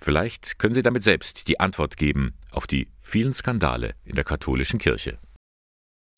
Vielleicht 0.00 0.58
können 0.58 0.74
Sie 0.74 0.82
damit 0.82 1.02
selbst 1.02 1.48
die 1.48 1.60
Antwort 1.60 1.96
geben 1.96 2.34
auf 2.50 2.66
die 2.66 2.88
vielen 2.98 3.32
Skandale 3.32 3.94
in 4.04 4.14
der 4.14 4.24
katholischen 4.24 4.78
Kirche. 4.78 5.18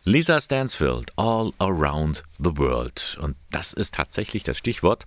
Lisa 0.05 0.41
Stansfield, 0.41 1.13
All 1.17 1.53
Around 1.59 2.23
the 2.39 2.57
World. 2.57 3.19
Und 3.21 3.37
das 3.51 3.73
ist 3.73 3.95
tatsächlich 3.95 4.43
das 4.43 4.57
Stichwort, 4.57 5.07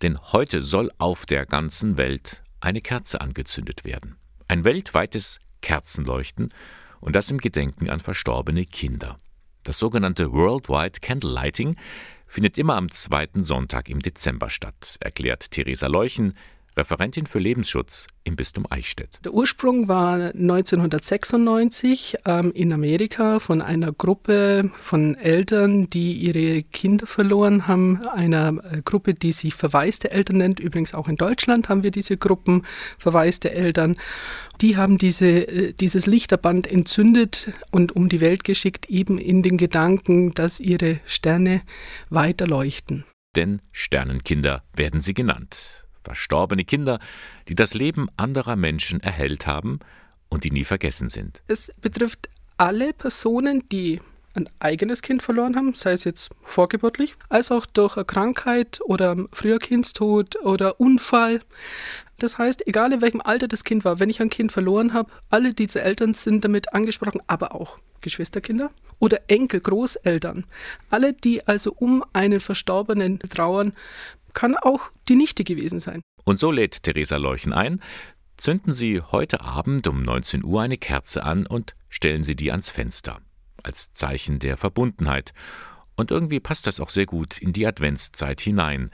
denn 0.00 0.18
heute 0.32 0.62
soll 0.62 0.90
auf 0.98 1.26
der 1.26 1.44
ganzen 1.44 1.98
Welt 1.98 2.42
eine 2.60 2.80
Kerze 2.80 3.20
angezündet 3.20 3.84
werden. 3.84 4.16
Ein 4.48 4.64
weltweites 4.64 5.38
Kerzenleuchten 5.60 6.52
und 7.00 7.14
das 7.14 7.30
im 7.30 7.38
Gedenken 7.38 7.90
an 7.90 8.00
verstorbene 8.00 8.64
Kinder. 8.64 9.18
Das 9.64 9.78
sogenannte 9.78 10.32
Worldwide 10.32 11.00
Candlelighting 11.00 11.76
findet 12.26 12.56
immer 12.56 12.76
am 12.76 12.90
zweiten 12.90 13.42
Sonntag 13.42 13.88
im 13.90 14.00
Dezember 14.00 14.48
statt, 14.48 14.96
erklärt 15.00 15.50
Theresa 15.50 15.86
Leuchen, 15.88 16.34
Referentin 16.76 17.26
für 17.26 17.38
Lebensschutz 17.38 18.06
im 18.24 18.36
Bistum 18.36 18.66
Eichstätt. 18.70 19.18
Der 19.24 19.34
Ursprung 19.34 19.88
war 19.88 20.14
1996 20.14 22.18
ähm, 22.24 22.52
in 22.52 22.72
Amerika 22.72 23.38
von 23.38 23.60
einer 23.60 23.92
Gruppe 23.92 24.70
von 24.80 25.16
Eltern, 25.16 25.90
die 25.90 26.14
ihre 26.14 26.62
Kinder 26.62 27.06
verloren 27.06 27.66
haben. 27.66 28.06
Einer 28.06 28.54
äh, 28.70 28.80
Gruppe, 28.82 29.14
die 29.14 29.32
sich 29.32 29.54
verwaiste 29.54 30.10
Eltern 30.10 30.38
nennt. 30.38 30.60
Übrigens 30.60 30.94
auch 30.94 31.08
in 31.08 31.16
Deutschland 31.16 31.68
haben 31.68 31.82
wir 31.82 31.90
diese 31.90 32.16
Gruppen 32.16 32.64
verwaiste 32.96 33.50
Eltern. 33.50 33.96
Die 34.60 34.76
haben 34.76 34.98
diese, 34.98 35.26
äh, 35.26 35.72
dieses 35.74 36.06
Lichterband 36.06 36.66
entzündet 36.66 37.52
und 37.70 37.94
um 37.94 38.08
die 38.08 38.20
Welt 38.20 38.44
geschickt, 38.44 38.86
eben 38.86 39.18
in 39.18 39.42
den 39.42 39.58
Gedanken, 39.58 40.32
dass 40.32 40.60
ihre 40.60 41.00
Sterne 41.06 41.62
weiterleuchten. 42.08 43.04
Denn 43.34 43.62
Sternenkinder 43.72 44.62
werden 44.74 45.00
sie 45.00 45.14
genannt 45.14 45.81
verstorbene 46.04 46.64
Kinder, 46.64 46.98
die 47.48 47.54
das 47.54 47.74
Leben 47.74 48.08
anderer 48.16 48.56
Menschen 48.56 49.00
erhellt 49.00 49.46
haben 49.46 49.80
und 50.28 50.44
die 50.44 50.50
nie 50.50 50.64
vergessen 50.64 51.08
sind. 51.08 51.42
Es 51.46 51.72
betrifft 51.80 52.28
alle 52.56 52.92
Personen, 52.92 53.68
die 53.70 54.00
ein 54.34 54.48
eigenes 54.60 55.02
Kind 55.02 55.22
verloren 55.22 55.56
haben, 55.56 55.74
sei 55.74 55.92
es 55.92 56.04
jetzt 56.04 56.30
vorgeburtlich, 56.42 57.16
als 57.28 57.50
auch 57.50 57.66
durch 57.66 57.96
eine 57.96 58.04
Krankheit 58.04 58.80
oder 58.84 59.16
früher 59.32 59.58
Kindstod 59.58 60.36
oder 60.42 60.80
Unfall. 60.80 61.40
Das 62.18 62.38
heißt, 62.38 62.66
egal 62.66 62.92
in 62.92 63.02
welchem 63.02 63.20
Alter 63.20 63.48
das 63.48 63.64
Kind 63.64 63.84
war, 63.84 63.98
wenn 63.98 64.08
ich 64.08 64.22
ein 64.22 64.30
Kind 64.30 64.52
verloren 64.52 64.94
habe, 64.94 65.10
alle 65.28 65.54
diese 65.54 65.82
Eltern 65.82 66.14
sind 66.14 66.44
damit 66.44 66.72
angesprochen, 66.72 67.20
aber 67.26 67.54
auch 67.54 67.78
Geschwisterkinder 68.00 68.70
oder 68.98 69.20
Enkel, 69.28 69.60
Großeltern. 69.60 70.44
Alle, 70.88 71.12
die 71.12 71.46
also 71.46 71.74
um 71.76 72.04
einen 72.12 72.40
Verstorbenen 72.40 73.18
trauern, 73.18 73.72
kann 74.32 74.56
auch 74.56 74.90
die 75.08 75.16
Nichte 75.16 75.44
gewesen 75.44 75.80
sein. 75.80 76.02
Und 76.24 76.38
so 76.38 76.50
lädt 76.50 76.82
Theresa 76.82 77.16
Leuchen 77.16 77.52
ein, 77.52 77.80
zünden 78.36 78.72
Sie 78.72 79.00
heute 79.00 79.40
Abend 79.40 79.86
um 79.86 80.02
19 80.02 80.44
Uhr 80.44 80.62
eine 80.62 80.78
Kerze 80.78 81.24
an 81.24 81.46
und 81.46 81.74
stellen 81.88 82.22
Sie 82.22 82.36
die 82.36 82.50
ans 82.50 82.70
Fenster, 82.70 83.20
als 83.62 83.92
Zeichen 83.92 84.38
der 84.38 84.56
Verbundenheit. 84.56 85.32
Und 85.96 86.10
irgendwie 86.10 86.40
passt 86.40 86.66
das 86.66 86.80
auch 86.80 86.88
sehr 86.88 87.06
gut 87.06 87.38
in 87.38 87.52
die 87.52 87.66
Adventszeit 87.66 88.40
hinein. 88.40 88.90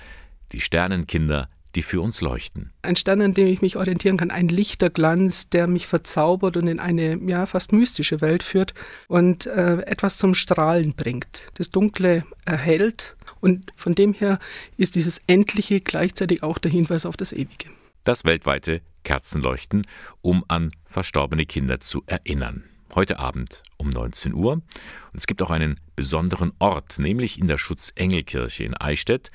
Die 0.52 0.60
Sternenkinder, 0.60 1.48
die 1.78 1.82
für 1.82 2.00
uns 2.00 2.22
leuchten. 2.22 2.72
Ein 2.82 2.96
Stern, 2.96 3.22
an 3.22 3.34
dem 3.34 3.46
ich 3.46 3.62
mich 3.62 3.76
orientieren 3.76 4.16
kann, 4.16 4.32
ein 4.32 4.48
Lichterglanz, 4.48 5.48
der 5.48 5.68
mich 5.68 5.86
verzaubert 5.86 6.56
und 6.56 6.66
in 6.66 6.80
eine 6.80 7.16
ja 7.24 7.46
fast 7.46 7.70
mystische 7.70 8.20
Welt 8.20 8.42
führt 8.42 8.74
und 9.06 9.46
äh, 9.46 9.82
etwas 9.82 10.16
zum 10.16 10.34
Strahlen 10.34 10.94
bringt. 10.94 11.52
Das 11.54 11.70
Dunkle 11.70 12.24
erhält 12.44 13.16
und 13.38 13.70
von 13.76 13.94
dem 13.94 14.12
her 14.12 14.40
ist 14.76 14.96
dieses 14.96 15.20
Endliche 15.28 15.80
gleichzeitig 15.80 16.42
auch 16.42 16.58
der 16.58 16.72
Hinweis 16.72 17.06
auf 17.06 17.16
das 17.16 17.32
Ewige. 17.32 17.70
Das 18.02 18.24
weltweite 18.24 18.80
Kerzenleuchten, 19.04 19.86
um 20.20 20.44
an 20.48 20.72
verstorbene 20.84 21.46
Kinder 21.46 21.78
zu 21.78 22.02
erinnern. 22.06 22.64
Heute 22.96 23.20
Abend 23.20 23.62
um 23.76 23.90
19 23.90 24.34
Uhr. 24.34 24.54
Und 24.54 24.64
es 25.14 25.28
gibt 25.28 25.42
auch 25.42 25.50
einen 25.50 25.78
besonderen 25.94 26.50
Ort, 26.58 26.98
nämlich 26.98 27.38
in 27.38 27.46
der 27.46 27.58
Schutzengelkirche 27.58 28.64
in 28.64 28.74
Eichstätt. 28.74 29.30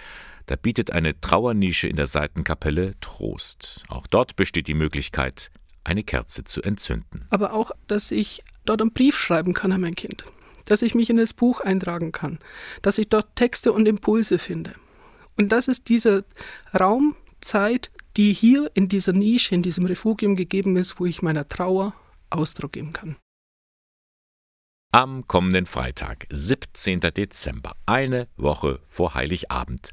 Da 0.46 0.56
bietet 0.56 0.92
eine 0.92 1.20
Trauernische 1.20 1.88
in 1.88 1.96
der 1.96 2.08
Seitenkapelle 2.08 3.00
Trost. 3.00 3.84
Auch 3.88 4.08
dort 4.08 4.36
besteht 4.36 4.68
die 4.68 4.74
Möglichkeit, 4.74 5.52
eine 5.84 6.04
Kerze 6.04 6.44
zu 6.44 6.62
entzünden. 6.62 7.28
Aber 7.30 7.54
auch, 7.54 7.72
dass 7.88 8.12
ich 8.12 8.44
dort 8.66 8.82
einen 8.82 8.94
Brief 8.94 9.18
schreiben 9.18 9.54
kann 9.54 9.72
an 9.72 9.82
mein 9.82 9.96
Kind. 9.96 10.26
Dass 10.66 10.82
ich 10.82 10.96
mich 10.96 11.10
in 11.10 11.18
das 11.18 11.34
Buch 11.34 11.62
eintragen 11.62 12.12
kann. 12.12 12.40
Dass 12.82 12.98
ich 12.98 13.10
dort 13.10 13.36
Texte 13.36 13.72
und 13.72 13.88
Impulse 13.88 14.38
finde. 14.38 14.76
Und 15.36 15.52
das 15.52 15.68
ist 15.68 15.90
dieser 15.90 16.24
Raum, 16.78 17.16
Zeit, 17.42 17.92
die 18.16 18.34
hier 18.34 18.72
in 18.74 18.88
dieser 18.88 19.14
Nische, 19.14 19.56
in 19.56 19.64
diesem 19.64 19.86
Refugium 19.86 20.36
gegeben 20.36 20.78
ist, 20.78 21.00
wo 21.00 21.06
ich 21.06 21.22
meiner 21.22 21.48
Trauer 21.48 21.94
Ausdruck 22.30 22.74
geben 22.74 22.94
kann. 22.94 23.16
Am 24.92 25.28
kommenden 25.28 25.66
Freitag, 25.66 26.28
17. 26.30 27.00
Dezember, 27.00 27.76
eine 27.86 28.28
Woche 28.38 28.80
vor 28.84 29.16
Heiligabend, 29.16 29.90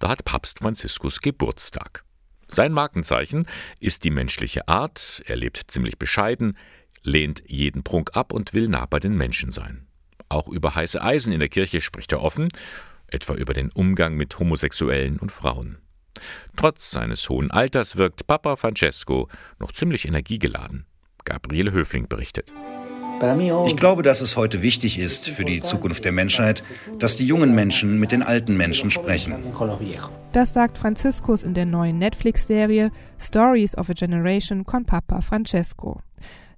da 0.00 0.08
hat 0.08 0.24
Papst 0.24 0.58
Franziskus 0.58 1.20
Geburtstag. 1.20 2.04
Sein 2.48 2.72
Markenzeichen 2.72 3.46
ist 3.78 4.02
die 4.02 4.10
menschliche 4.10 4.66
Art, 4.66 5.22
er 5.26 5.36
lebt 5.36 5.70
ziemlich 5.70 5.98
bescheiden, 5.98 6.56
lehnt 7.04 7.42
jeden 7.46 7.84
Prunk 7.84 8.16
ab 8.16 8.32
und 8.32 8.52
will 8.52 8.66
nah 8.66 8.86
bei 8.86 8.98
den 8.98 9.16
Menschen 9.16 9.52
sein. 9.52 9.86
Auch 10.28 10.48
über 10.48 10.74
heiße 10.74 11.00
Eisen 11.00 11.32
in 11.32 11.38
der 11.38 11.48
Kirche 11.48 11.80
spricht 11.80 12.10
er 12.12 12.22
offen, 12.22 12.48
etwa 13.06 13.34
über 13.34 13.52
den 13.52 13.70
Umgang 13.72 14.16
mit 14.16 14.38
Homosexuellen 14.38 15.18
und 15.18 15.30
Frauen. 15.30 15.78
Trotz 16.56 16.90
seines 16.90 17.28
hohen 17.28 17.50
Alters 17.50 17.96
wirkt 17.96 18.26
Papa 18.26 18.56
Francesco 18.56 19.28
noch 19.58 19.72
ziemlich 19.72 20.06
energiegeladen. 20.06 20.86
Gabriele 21.24 21.72
Höfling 21.72 22.08
berichtet. 22.08 22.52
Ich 23.66 23.76
glaube, 23.76 24.02
dass 24.02 24.22
es 24.22 24.36
heute 24.36 24.62
wichtig 24.62 24.98
ist 24.98 25.28
für 25.28 25.44
die 25.44 25.60
Zukunft 25.60 26.04
der 26.06 26.12
Menschheit, 26.12 26.62
dass 26.98 27.16
die 27.16 27.26
jungen 27.26 27.54
Menschen 27.54 28.00
mit 28.00 28.12
den 28.12 28.22
alten 28.22 28.56
Menschen 28.56 28.90
sprechen. 28.90 29.34
Das 30.32 30.54
sagt 30.54 30.78
Franziskus 30.78 31.42
in 31.42 31.52
der 31.52 31.66
neuen 31.66 31.98
Netflix-Serie 31.98 32.90
Stories 33.18 33.76
of 33.76 33.90
a 33.90 33.92
Generation 33.92 34.64
con 34.64 34.86
Papa 34.86 35.20
Francesco. 35.20 36.00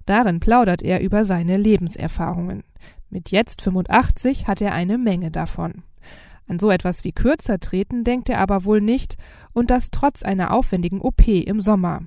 Darin 0.05 0.39
plaudert 0.39 0.81
er 0.81 1.01
über 1.01 1.25
seine 1.25 1.57
Lebenserfahrungen. 1.57 2.63
Mit 3.09 3.31
jetzt 3.31 3.61
85 3.61 4.47
hat 4.47 4.61
er 4.61 4.73
eine 4.73 4.97
Menge 4.97 5.31
davon. 5.31 5.83
An 6.47 6.59
so 6.59 6.71
etwas 6.71 7.03
wie 7.03 7.11
kürzer 7.11 7.59
treten 7.59 8.03
denkt 8.03 8.29
er 8.29 8.39
aber 8.39 8.63
wohl 8.63 8.79
nicht, 8.79 9.15
und 9.53 9.69
das 9.69 9.91
trotz 9.91 10.23
einer 10.23 10.53
aufwendigen 10.53 11.01
OP 11.01 11.27
im 11.27 11.59
Sommer. 11.59 12.03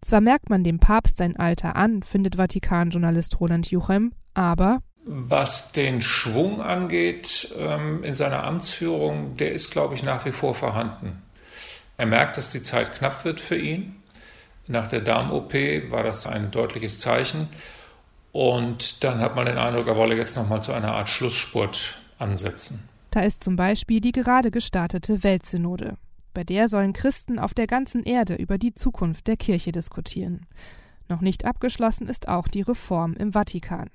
Zwar 0.00 0.20
merkt 0.20 0.48
man 0.48 0.64
dem 0.64 0.78
Papst 0.78 1.16
sein 1.16 1.36
Alter 1.36 1.76
an, 1.76 2.02
findet 2.02 2.36
Vatikan-Journalist 2.36 3.40
Roland 3.40 3.70
Juchem, 3.70 4.12
aber 4.34 4.80
was 5.10 5.72
den 5.72 6.02
Schwung 6.02 6.60
angeht 6.60 7.54
ähm, 7.58 8.04
in 8.04 8.14
seiner 8.14 8.44
Amtsführung, 8.44 9.38
der 9.38 9.52
ist, 9.52 9.70
glaube 9.70 9.94
ich, 9.94 10.02
nach 10.02 10.26
wie 10.26 10.32
vor 10.32 10.54
vorhanden. 10.54 11.22
Er 11.96 12.04
merkt, 12.04 12.36
dass 12.36 12.50
die 12.50 12.62
Zeit 12.62 12.94
knapp 12.94 13.24
wird 13.24 13.40
für 13.40 13.56
ihn. 13.56 13.96
Nach 14.66 14.86
der 14.86 15.00
Darm-OP 15.00 15.54
war 15.90 16.02
das 16.02 16.26
ein 16.26 16.50
deutliches 16.50 17.00
Zeichen. 17.00 17.48
Und 18.32 19.02
dann 19.02 19.20
hat 19.20 19.34
man 19.34 19.46
den 19.46 19.56
Eindruck, 19.56 19.86
er 19.86 19.96
wolle 19.96 20.14
jetzt 20.14 20.36
nochmal 20.36 20.62
zu 20.62 20.74
einer 20.74 20.92
Art 20.92 21.08
Schlussspurt 21.08 21.98
ansetzen. 22.18 22.86
Da 23.10 23.20
ist 23.20 23.42
zum 23.42 23.56
Beispiel 23.56 24.00
die 24.00 24.12
gerade 24.12 24.50
gestartete 24.50 25.24
Weltsynode. 25.24 25.96
Bei 26.34 26.44
der 26.44 26.68
sollen 26.68 26.92
Christen 26.92 27.38
auf 27.38 27.54
der 27.54 27.66
ganzen 27.66 28.04
Erde 28.04 28.34
über 28.34 28.58
die 28.58 28.74
Zukunft 28.74 29.26
der 29.26 29.36
Kirche 29.36 29.72
diskutieren. 29.72 30.46
Noch 31.08 31.20
nicht 31.20 31.44
abgeschlossen 31.44 32.06
ist 32.06 32.28
auch 32.28 32.48
die 32.48 32.62
Reform 32.62 33.14
im 33.14 33.32
Vatikan. 33.32 33.90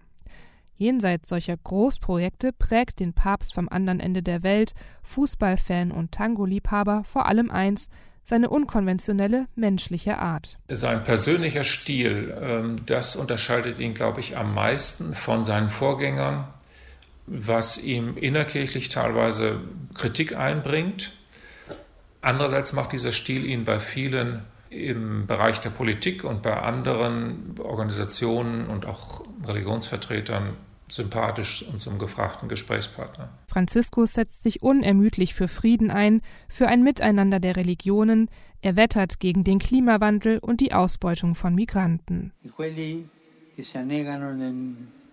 Jenseits 0.76 1.30
solcher 1.30 1.56
Großprojekte 1.56 2.52
prägt 2.52 3.00
den 3.00 3.14
Papst 3.14 3.54
vom 3.54 3.70
anderen 3.70 4.00
Ende 4.00 4.24
der 4.24 4.44
Welt, 4.44 4.74
Fußballfan 5.04 5.92
und 5.92 6.12
Tango-Liebhaber 6.12 7.04
vor 7.06 7.28
allem 7.28 7.52
eins, 7.52 7.90
seine 8.24 8.50
unkonventionelle 8.50 9.48
menschliche 9.56 10.18
Art. 10.18 10.58
Sein 10.70 11.04
persönlicher 11.04 11.64
Stil, 11.64 12.36
ähm, 12.42 12.78
das 12.86 13.16
unterscheidet 13.16 13.80
ihn, 13.80 13.94
glaube 13.94 14.22
ich, 14.22 14.38
am 14.38 14.54
meisten 14.54 15.12
von 15.12 15.44
seinen 15.44 15.70
Vorgängern, 15.70 16.48
was 17.28 17.84
ihm 17.84 18.18
innerkirchlich 18.18 18.90
teilweise 18.90 19.62
Kritik 19.94 20.36
einbringt. 20.36 21.12
Andererseits 22.24 22.72
macht 22.72 22.94
dieser 22.94 23.12
Stil 23.12 23.46
ihn 23.46 23.66
bei 23.66 23.80
vielen 23.80 24.44
im 24.70 25.28
Bereich 25.28 25.60
der 25.60 25.70
Politik 25.70 26.24
und 26.24 26.42
bei 26.42 26.56
anderen 26.58 27.56
Organisationen 27.60 28.68
und 28.68 28.86
auch 28.86 29.26
Religionsvertretern 29.46 30.54
sympathisch 30.88 31.66
und 31.70 31.80
zum 31.80 32.00
gefragten 32.00 32.48
Gesprächspartner. 32.48 33.30
Franziskus 33.48 34.14
setzt 34.14 34.42
sich 34.42 34.64
unermüdlich 34.64 35.34
für 35.34 35.48
Frieden 35.48 35.92
ein, 35.92 36.22
für 36.48 36.68
ein 36.68 36.82
Miteinander 36.84 37.40
der 37.40 37.56
Religionen, 37.58 38.30
er 38.62 38.78
wettert 38.78 39.20
gegen 39.20 39.44
den 39.44 39.60
Klimawandel 39.60 40.40
und 40.40 40.62
die 40.62 40.72
Ausbeutung 40.72 41.36
von 41.36 41.54
Migranten. 41.54 42.32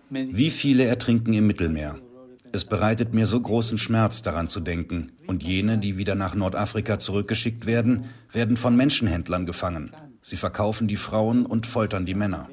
Wie 0.09 0.49
viele 0.49 0.85
ertrinken 0.85 1.33
im 1.33 1.47
Mittelmeer? 1.47 1.99
Es 2.53 2.65
bereitet 2.65 3.13
mir 3.13 3.27
so 3.27 3.39
großen 3.39 3.77
Schmerz 3.77 4.21
daran 4.23 4.49
zu 4.49 4.59
denken, 4.59 5.13
und 5.27 5.41
jene, 5.41 5.77
die 5.77 5.97
wieder 5.97 6.15
nach 6.15 6.35
Nordafrika 6.35 6.99
zurückgeschickt 6.99 7.65
werden, 7.65 8.05
werden 8.31 8.57
von 8.57 8.75
Menschenhändlern 8.75 9.45
gefangen. 9.45 9.91
Sie 10.21 10.35
verkaufen 10.35 10.87
die 10.87 10.97
Frauen 10.97 11.45
und 11.45 11.65
foltern 11.65 12.05
die 12.05 12.13
Männer. 12.13 12.49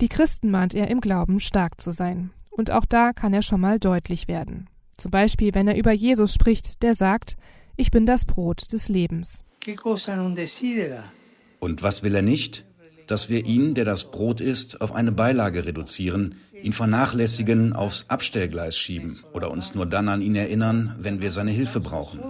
Die 0.00 0.08
Christen 0.08 0.50
mahnt 0.50 0.74
er 0.74 0.88
im 0.88 1.00
Glauben 1.00 1.40
stark 1.40 1.80
zu 1.80 1.90
sein. 1.90 2.30
Und 2.50 2.70
auch 2.70 2.84
da 2.84 3.12
kann 3.12 3.34
er 3.34 3.42
schon 3.42 3.60
mal 3.60 3.78
deutlich 3.78 4.28
werden. 4.28 4.68
Zum 4.96 5.10
Beispiel, 5.10 5.54
wenn 5.54 5.68
er 5.68 5.76
über 5.76 5.92
Jesus 5.92 6.34
spricht, 6.34 6.82
der 6.82 6.94
sagt, 6.94 7.36
ich 7.76 7.90
bin 7.90 8.06
das 8.06 8.24
Brot 8.24 8.72
des 8.72 8.88
Lebens. 8.88 9.44
Und 11.60 11.82
was 11.82 12.02
will 12.02 12.14
er 12.14 12.22
nicht? 12.22 12.64
Dass 13.06 13.28
wir 13.28 13.44
ihn, 13.44 13.74
der 13.74 13.84
das 13.84 14.10
Brot 14.10 14.40
ist, 14.40 14.80
auf 14.80 14.92
eine 14.92 15.12
Beilage 15.12 15.64
reduzieren, 15.64 16.36
ihn 16.62 16.72
vernachlässigen, 16.72 17.72
aufs 17.72 18.04
Abstellgleis 18.08 18.76
schieben 18.76 19.20
oder 19.32 19.50
uns 19.50 19.74
nur 19.74 19.86
dann 19.86 20.08
an 20.08 20.22
ihn 20.22 20.34
erinnern, 20.34 20.96
wenn 20.98 21.20
wir 21.20 21.30
seine 21.30 21.50
Hilfe 21.50 21.80
brauchen. 21.80 22.20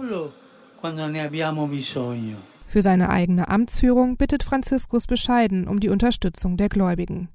Für 2.65 2.81
seine 2.81 3.09
eigene 3.09 3.47
Amtsführung 3.47 4.17
bittet 4.17 4.43
Franziskus 4.43 5.07
bescheiden 5.07 5.67
um 5.67 5.79
die 5.79 5.89
Unterstützung 5.89 6.55
der 6.55 6.69
Gläubigen. 6.69 7.29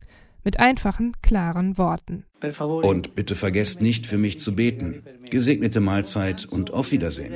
Mit 0.45 0.61
einfachen, 0.61 1.13
klaren 1.23 1.79
Worten. 1.79 2.25
Und 2.83 3.15
bitte 3.15 3.35
vergesst 3.35 3.81
nicht, 3.81 4.07
für 4.07 4.19
mich 4.19 4.39
zu 4.39 4.55
beten. 4.55 5.03
Gesegnete 5.31 5.81
Mahlzeit 5.81 6.45
und 6.45 6.71
auf 6.73 6.93
Wiedersehen. 6.93 7.33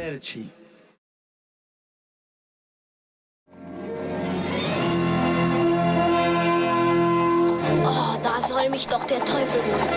Soll 8.68 8.70
mich 8.70 8.86
doch 8.86 9.04
der 9.04 9.24
Teufel 9.24 9.62
holen. 9.62 9.88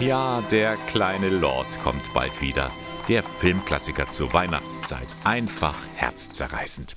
Ja, 0.00 0.42
der 0.50 0.76
kleine 0.88 1.28
Lord 1.28 1.66
kommt 1.82 2.12
bald 2.14 2.40
wieder. 2.40 2.70
Der 3.08 3.22
Filmklassiker 3.22 4.08
zur 4.08 4.32
Weihnachtszeit. 4.32 5.06
Einfach 5.24 5.76
herzzerreißend. 5.94 6.96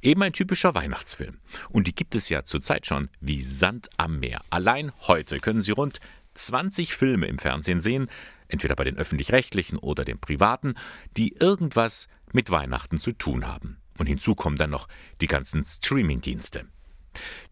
Eben 0.00 0.22
ein 0.22 0.32
typischer 0.32 0.74
Weihnachtsfilm. 0.74 1.38
Und 1.70 1.86
die 1.86 1.94
gibt 1.94 2.14
es 2.14 2.28
ja 2.28 2.44
zurzeit 2.44 2.86
schon 2.86 3.10
wie 3.20 3.42
Sand 3.42 3.88
am 3.96 4.20
Meer. 4.20 4.42
Allein 4.50 4.92
heute 5.06 5.38
können 5.40 5.60
Sie 5.60 5.72
rund 5.72 5.98
20 6.34 6.94
Filme 6.94 7.26
im 7.26 7.38
Fernsehen 7.38 7.80
sehen, 7.80 8.08
entweder 8.48 8.76
bei 8.76 8.84
den 8.84 8.96
öffentlich-rechtlichen 8.96 9.76
oder 9.76 10.04
den 10.04 10.18
privaten, 10.18 10.74
die 11.16 11.34
irgendwas 11.38 12.08
mit 12.32 12.50
Weihnachten 12.50 12.98
zu 12.98 13.12
tun 13.12 13.46
haben. 13.46 13.78
Und 13.98 14.06
hinzu 14.06 14.34
kommen 14.34 14.56
dann 14.56 14.70
noch 14.70 14.88
die 15.20 15.26
ganzen 15.26 15.62
Streaming-Dienste. 15.62 16.66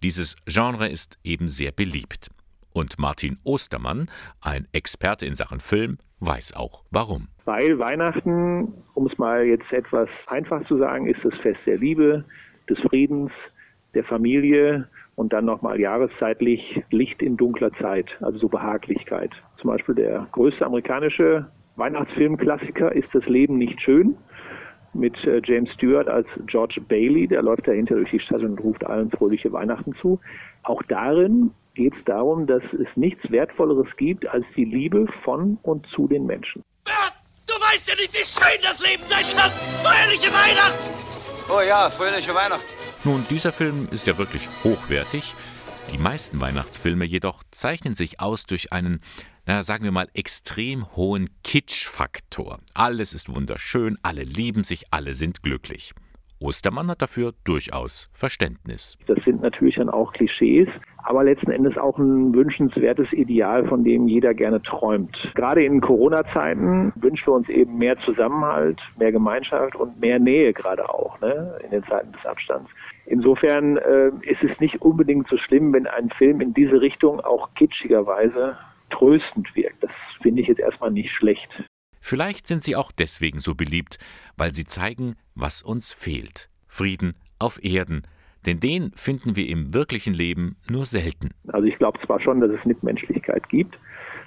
Dieses 0.02 0.36
Genre 0.46 0.88
ist 0.88 1.18
eben 1.24 1.48
sehr 1.48 1.72
beliebt. 1.72 2.28
Und 2.72 2.98
Martin 2.98 3.38
Ostermann, 3.44 4.10
ein 4.40 4.68
Experte 4.72 5.26
in 5.26 5.34
Sachen 5.34 5.60
Film, 5.60 5.98
weiß 6.20 6.54
auch 6.54 6.84
warum. 6.90 7.28
Weil 7.44 7.78
Weihnachten, 7.78 8.74
um 8.94 9.06
es 9.06 9.18
mal 9.18 9.44
jetzt 9.44 9.72
etwas 9.72 10.08
einfach 10.26 10.64
zu 10.66 10.78
sagen, 10.78 11.06
ist 11.06 11.24
das 11.24 11.34
Fest 11.40 11.60
der 11.66 11.78
Liebe, 11.78 12.24
des 12.68 12.78
Friedens, 12.80 13.32
der 13.94 14.04
Familie 14.04 14.86
und 15.16 15.32
dann 15.32 15.46
nochmal 15.46 15.80
jahreszeitlich 15.80 16.82
Licht 16.90 17.22
in 17.22 17.36
dunkler 17.36 17.72
Zeit, 17.80 18.06
also 18.20 18.38
so 18.38 18.48
Behaglichkeit. 18.48 19.30
Zum 19.60 19.70
Beispiel 19.70 19.94
der 19.94 20.28
größte 20.32 20.64
amerikanische 20.64 21.46
Weihnachtsfilmklassiker 21.76 22.92
Ist 22.92 23.08
das 23.12 23.24
Leben 23.26 23.56
nicht 23.56 23.80
schön? 23.80 24.16
Mit 24.98 25.16
äh, 25.24 25.40
James 25.44 25.70
Stewart 25.74 26.08
als 26.08 26.26
George 26.46 26.80
Bailey, 26.88 27.26
der 27.26 27.42
läuft 27.42 27.66
dahinter 27.66 27.94
durch 27.94 28.10
die 28.10 28.20
Stadt 28.20 28.42
und 28.42 28.58
ruft 28.60 28.84
allen 28.84 29.10
fröhliche 29.10 29.52
Weihnachten 29.52 29.94
zu. 30.00 30.20
Auch 30.64 30.82
darin 30.88 31.50
geht 31.74 31.94
es 31.94 32.04
darum, 32.04 32.46
dass 32.46 32.62
es 32.72 32.88
nichts 32.96 33.30
Wertvolleres 33.30 33.88
gibt 33.96 34.26
als 34.26 34.44
die 34.56 34.64
Liebe 34.64 35.06
von 35.22 35.58
und 35.62 35.86
zu 35.94 36.08
den 36.08 36.26
Menschen. 36.26 36.62
Bert, 36.84 37.14
du 37.46 37.54
weißt 37.54 37.88
ja 37.88 37.94
nicht, 37.94 38.12
wie 38.12 38.24
schön 38.24 38.60
das 38.62 38.84
Leben 38.84 39.04
sein 39.06 39.24
kann. 39.34 39.52
Fröhliche 39.82 40.32
Weihnachten! 40.32 41.08
Oh 41.48 41.60
ja, 41.60 41.88
fröhliche 41.88 42.34
Weihnachten. 42.34 42.64
Nun, 43.04 43.24
dieser 43.30 43.52
Film 43.52 43.88
ist 43.90 44.06
ja 44.06 44.18
wirklich 44.18 44.48
hochwertig. 44.64 45.34
Die 45.92 45.98
meisten 45.98 46.40
Weihnachtsfilme 46.40 47.06
jedoch 47.06 47.42
zeichnen 47.50 47.94
sich 47.94 48.20
aus 48.20 48.44
durch 48.44 48.72
einen, 48.72 49.00
na, 49.48 49.62
sagen 49.62 49.82
wir 49.82 49.92
mal, 49.92 50.08
extrem 50.12 50.94
hohen 50.94 51.30
Kitsch-Faktor. 51.42 52.58
Alles 52.74 53.14
ist 53.14 53.34
wunderschön, 53.34 53.96
alle 54.02 54.22
lieben 54.22 54.62
sich, 54.62 54.84
alle 54.90 55.14
sind 55.14 55.42
glücklich. 55.42 55.94
Ostermann 56.38 56.88
hat 56.88 57.00
dafür 57.00 57.32
durchaus 57.44 58.10
Verständnis. 58.12 58.98
Das 59.06 59.18
sind 59.24 59.40
natürlich 59.40 59.76
dann 59.76 59.88
auch 59.88 60.12
Klischees, 60.12 60.68
aber 60.98 61.24
letzten 61.24 61.50
Endes 61.50 61.78
auch 61.78 61.96
ein 61.96 62.34
wünschenswertes 62.34 63.10
Ideal, 63.12 63.66
von 63.66 63.84
dem 63.84 64.06
jeder 64.06 64.34
gerne 64.34 64.60
träumt. 64.60 65.16
Gerade 65.34 65.64
in 65.64 65.80
Corona-Zeiten 65.80 66.92
wünschen 66.96 67.26
wir 67.26 67.32
uns 67.32 67.48
eben 67.48 67.78
mehr 67.78 67.98
Zusammenhalt, 68.04 68.78
mehr 68.98 69.12
Gemeinschaft 69.12 69.74
und 69.76 69.98
mehr 69.98 70.18
Nähe 70.18 70.52
gerade 70.52 70.90
auch 70.90 71.18
ne, 71.22 71.58
in 71.64 71.70
den 71.70 71.82
Zeiten 71.84 72.12
des 72.12 72.24
Abstands. 72.26 72.70
Insofern 73.06 73.78
äh, 73.78 74.10
ist 74.24 74.42
es 74.42 74.60
nicht 74.60 74.82
unbedingt 74.82 75.26
so 75.28 75.38
schlimm, 75.38 75.72
wenn 75.72 75.86
ein 75.86 76.10
Film 76.10 76.42
in 76.42 76.52
diese 76.52 76.82
Richtung 76.82 77.20
auch 77.20 77.48
kitschigerweise 77.54 78.58
tröstend 78.90 79.54
wirkt. 79.54 79.82
Das 79.82 79.90
finde 80.22 80.42
ich 80.42 80.48
jetzt 80.48 80.60
erstmal 80.60 80.90
nicht 80.90 81.10
schlecht. 81.12 81.48
Vielleicht 82.00 82.46
sind 82.46 82.62
sie 82.62 82.76
auch 82.76 82.92
deswegen 82.92 83.38
so 83.38 83.54
beliebt, 83.54 83.98
weil 84.36 84.52
sie 84.52 84.64
zeigen, 84.64 85.16
was 85.34 85.62
uns 85.62 85.92
fehlt. 85.92 86.48
Frieden 86.66 87.14
auf 87.38 87.62
Erden, 87.62 88.02
denn 88.46 88.60
den 88.60 88.92
finden 88.94 89.36
wir 89.36 89.48
im 89.48 89.74
wirklichen 89.74 90.14
Leben 90.14 90.56
nur 90.70 90.86
selten. 90.86 91.30
Also 91.48 91.66
ich 91.66 91.76
glaube 91.76 91.98
zwar 92.06 92.20
schon, 92.20 92.40
dass 92.40 92.50
es 92.50 92.64
Mitmenschlichkeit 92.64 93.48
gibt, 93.48 93.78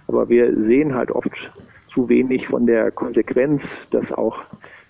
aber 0.08 0.30
wir 0.30 0.54
sehen 0.68 0.94
halt 0.94 1.12
oft 1.12 1.32
zu 1.94 2.08
wenig 2.10 2.48
von 2.48 2.66
der 2.66 2.92
Konsequenz, 2.92 3.62
dass 3.92 4.12
auch 4.12 4.38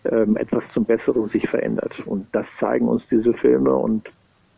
ähm, 0.06 0.38
etwas 0.38 0.64
zum 0.74 0.86
Besseren 0.86 1.28
sich 1.28 1.48
verändert. 1.48 2.00
Und 2.06 2.28
das 2.32 2.46
zeigen 2.60 2.88
uns 2.88 3.04
diese 3.10 3.34
Filme 3.34 3.74
und 3.76 4.10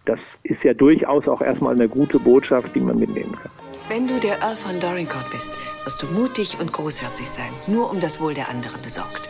das 0.05 0.19
ist 0.43 0.63
ja 0.63 0.73
durchaus 0.73 1.27
auch 1.27 1.41
erstmal 1.41 1.73
eine 1.75 1.87
gute 1.87 2.19
Botschaft, 2.19 2.75
die 2.75 2.79
man 2.79 2.99
mitnehmen 2.99 3.35
kann. 3.35 3.51
Wenn 3.87 4.07
du 4.07 4.19
der 4.19 4.39
Earl 4.39 4.55
von 4.55 4.79
Dorincourt 4.79 5.29
bist, 5.31 5.57
wirst 5.83 6.01
du 6.01 6.07
mutig 6.07 6.57
und 6.59 6.71
großherzig 6.71 7.29
sein, 7.29 7.51
nur 7.67 7.89
um 7.89 7.99
das 7.99 8.19
Wohl 8.19 8.33
der 8.33 8.49
anderen 8.49 8.81
besorgt. 8.81 9.29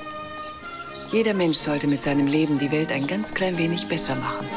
Jeder 1.12 1.34
Mensch 1.34 1.58
sollte 1.58 1.88
mit 1.88 2.02
seinem 2.02 2.28
Leben 2.28 2.60
die 2.60 2.72
Welt 2.72 2.92
ein 2.92 3.08
ganz 3.08 3.34
klein 3.34 3.58
wenig 3.58 3.88
besser 3.88 4.16
machen. 4.16 4.48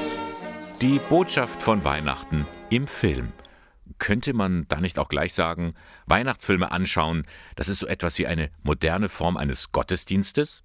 Die 0.83 0.99
Botschaft 1.09 1.63
von 1.63 1.85
Weihnachten 1.85 2.47
im 2.71 2.87
Film. 2.87 3.33
Könnte 3.99 4.35
man 4.35 4.67
da 4.69 4.81
nicht 4.81 4.99
auch 4.99 5.09
gleich 5.09 5.33
sagen, 5.33 5.75
Weihnachtsfilme 6.07 6.71
anschauen, 6.71 7.25
das 7.55 7.69
ist 7.69 7.79
so 7.79 7.87
etwas 7.87 8.19
wie 8.19 8.27
eine 8.27 8.51
moderne 8.63 9.09
Form 9.09 9.37
eines 9.37 9.73
Gottesdienstes? 9.73 10.63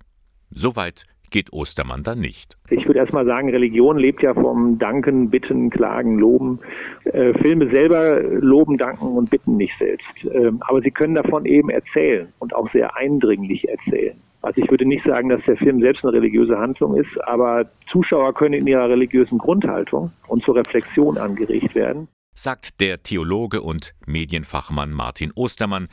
Soweit 0.50 1.06
geht 1.32 1.52
Ostermann 1.54 2.04
dann 2.04 2.20
nicht. 2.20 2.58
Ich 2.70 2.86
würde 2.86 3.00
erstmal 3.00 3.26
sagen, 3.26 3.50
Religion 3.50 3.98
lebt 3.98 4.22
ja 4.22 4.34
vom 4.34 4.78
Danken, 4.78 5.30
Bitten, 5.30 5.70
Klagen, 5.70 6.20
Loben. 6.20 6.60
Äh, 7.06 7.34
Filme 7.42 7.74
selber 7.74 8.22
loben, 8.22 8.78
danken 8.78 9.18
und 9.18 9.30
bitten 9.30 9.58
nicht 9.58 9.74
selbst. 9.80 10.06
Ähm, 10.32 10.62
aber 10.62 10.82
sie 10.82 10.92
können 10.92 11.16
davon 11.16 11.46
eben 11.46 11.70
erzählen 11.70 12.32
und 12.40 12.54
auch 12.54 12.72
sehr 12.72 12.96
eindringlich 12.96 13.68
erzählen. 13.68 14.18
Also 14.42 14.62
ich 14.62 14.70
würde 14.72 14.88
nicht 14.88 15.06
sagen, 15.06 15.30
dass 15.30 15.44
der 15.46 15.58
Film 15.58 15.82
selbst 15.82 16.04
eine 16.04 16.14
religiöse 16.14 16.58
Handlung 16.58 16.96
ist, 16.96 17.10
aber 17.26 17.70
Zuschauer 17.92 18.34
können 18.34 18.56
in 18.56 18.68
ihrer 18.68 18.90
religiösen 18.90 19.38
Grundhaltung 19.38 20.12
und 20.28 20.44
zur 20.44 20.56
Reflexion 20.56 21.18
angeregt 21.18 21.76
werden. 21.76 22.08
Sagt 22.34 22.82
der 22.82 23.04
Theologe 23.04 23.62
und 23.62 23.94
Medienfachmann 24.08 24.92
Martin 24.92 25.32
Ostermann. 25.36 25.90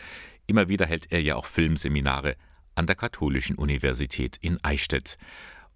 Immer 0.46 0.70
wieder 0.70 0.87
hält 0.87 1.12
er 1.12 1.20
ja 1.20 1.37
auch 1.37 1.44
Filmseminare 1.44 2.37
an 2.79 2.87
der 2.87 2.97
Katholischen 2.97 3.57
Universität 3.57 4.37
in 4.41 4.59
Eichstätt. 4.62 5.19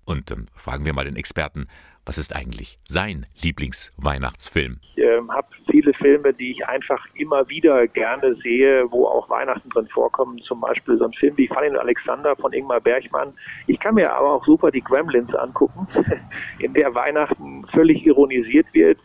Und 0.05 0.31
ähm, 0.31 0.47
fragen 0.57 0.85
wir 0.85 0.95
mal 0.95 1.05
den 1.05 1.17
Experten, 1.17 1.67
was 2.05 2.19
ist 2.19 2.35
eigentlich 2.35 2.79
sein 2.85 3.27
Lieblingsweihnachtsfilm? 3.41 4.81
Ich 4.97 5.03
äh, 5.03 5.21
habe 5.29 5.47
viele 5.71 5.95
Filme, 5.95 6.33
die 6.35 6.51
ich 6.51 6.67
einfach 6.67 7.05
immer 7.15 7.49
wieder 7.49 7.87
gerne 7.87 8.35
sehe, 8.43 8.91
wo 8.91 9.07
auch 9.07 9.31
Weihnachten 9.31 9.69
drin 9.71 9.87
vorkommen. 9.89 10.39
Zum 10.43 10.61
Beispiel 10.61 10.99
so 10.99 11.05
ein 11.05 11.13
Film 11.13 11.37
wie 11.37 11.47
Fanny 11.47 11.77
Alexander 11.77 12.35
von 12.35 12.53
Ingmar 12.53 12.81
Bergmann. 12.81 13.35
Ich 13.69 13.79
kann 13.79 13.95
mir 13.95 14.13
aber 14.13 14.33
auch 14.33 14.45
super 14.45 14.73
die 14.73 14.83
Gremlins 14.83 15.33
angucken, 15.35 15.87
in 16.59 16.75
der 16.75 16.93
Weihnachten 16.95 17.65
völlig 17.69 18.05
ironisiert 18.05 18.67
wird 18.73 18.99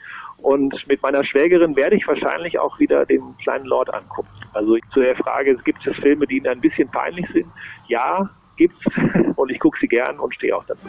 und 0.47 0.73
mit 0.87 1.01
meiner 1.01 1.25
Schwägerin 1.25 1.75
werde 1.75 1.97
ich 1.97 2.07
wahrscheinlich 2.07 2.57
auch 2.57 2.79
wieder 2.79 3.05
den 3.05 3.35
kleinen 3.43 3.65
Lord 3.65 3.93
angucken. 3.93 4.29
Also 4.53 4.77
zu 4.93 5.01
der 5.01 5.17
Frage, 5.17 5.57
gibt 5.57 5.85
es 5.85 5.93
Filme, 5.97 6.25
die 6.25 6.37
Ihnen 6.37 6.47
ein 6.47 6.61
bisschen 6.61 6.89
peinlich 6.89 7.25
sind? 7.33 7.47
Ja, 7.89 8.29
gibt's. 8.55 8.79
Und 9.35 9.51
ich 9.51 9.59
gucke 9.59 9.77
sie 9.81 9.89
gern 9.89 10.19
und 10.19 10.33
stehe 10.33 10.55
auch 10.55 10.63
dazu. 10.65 10.87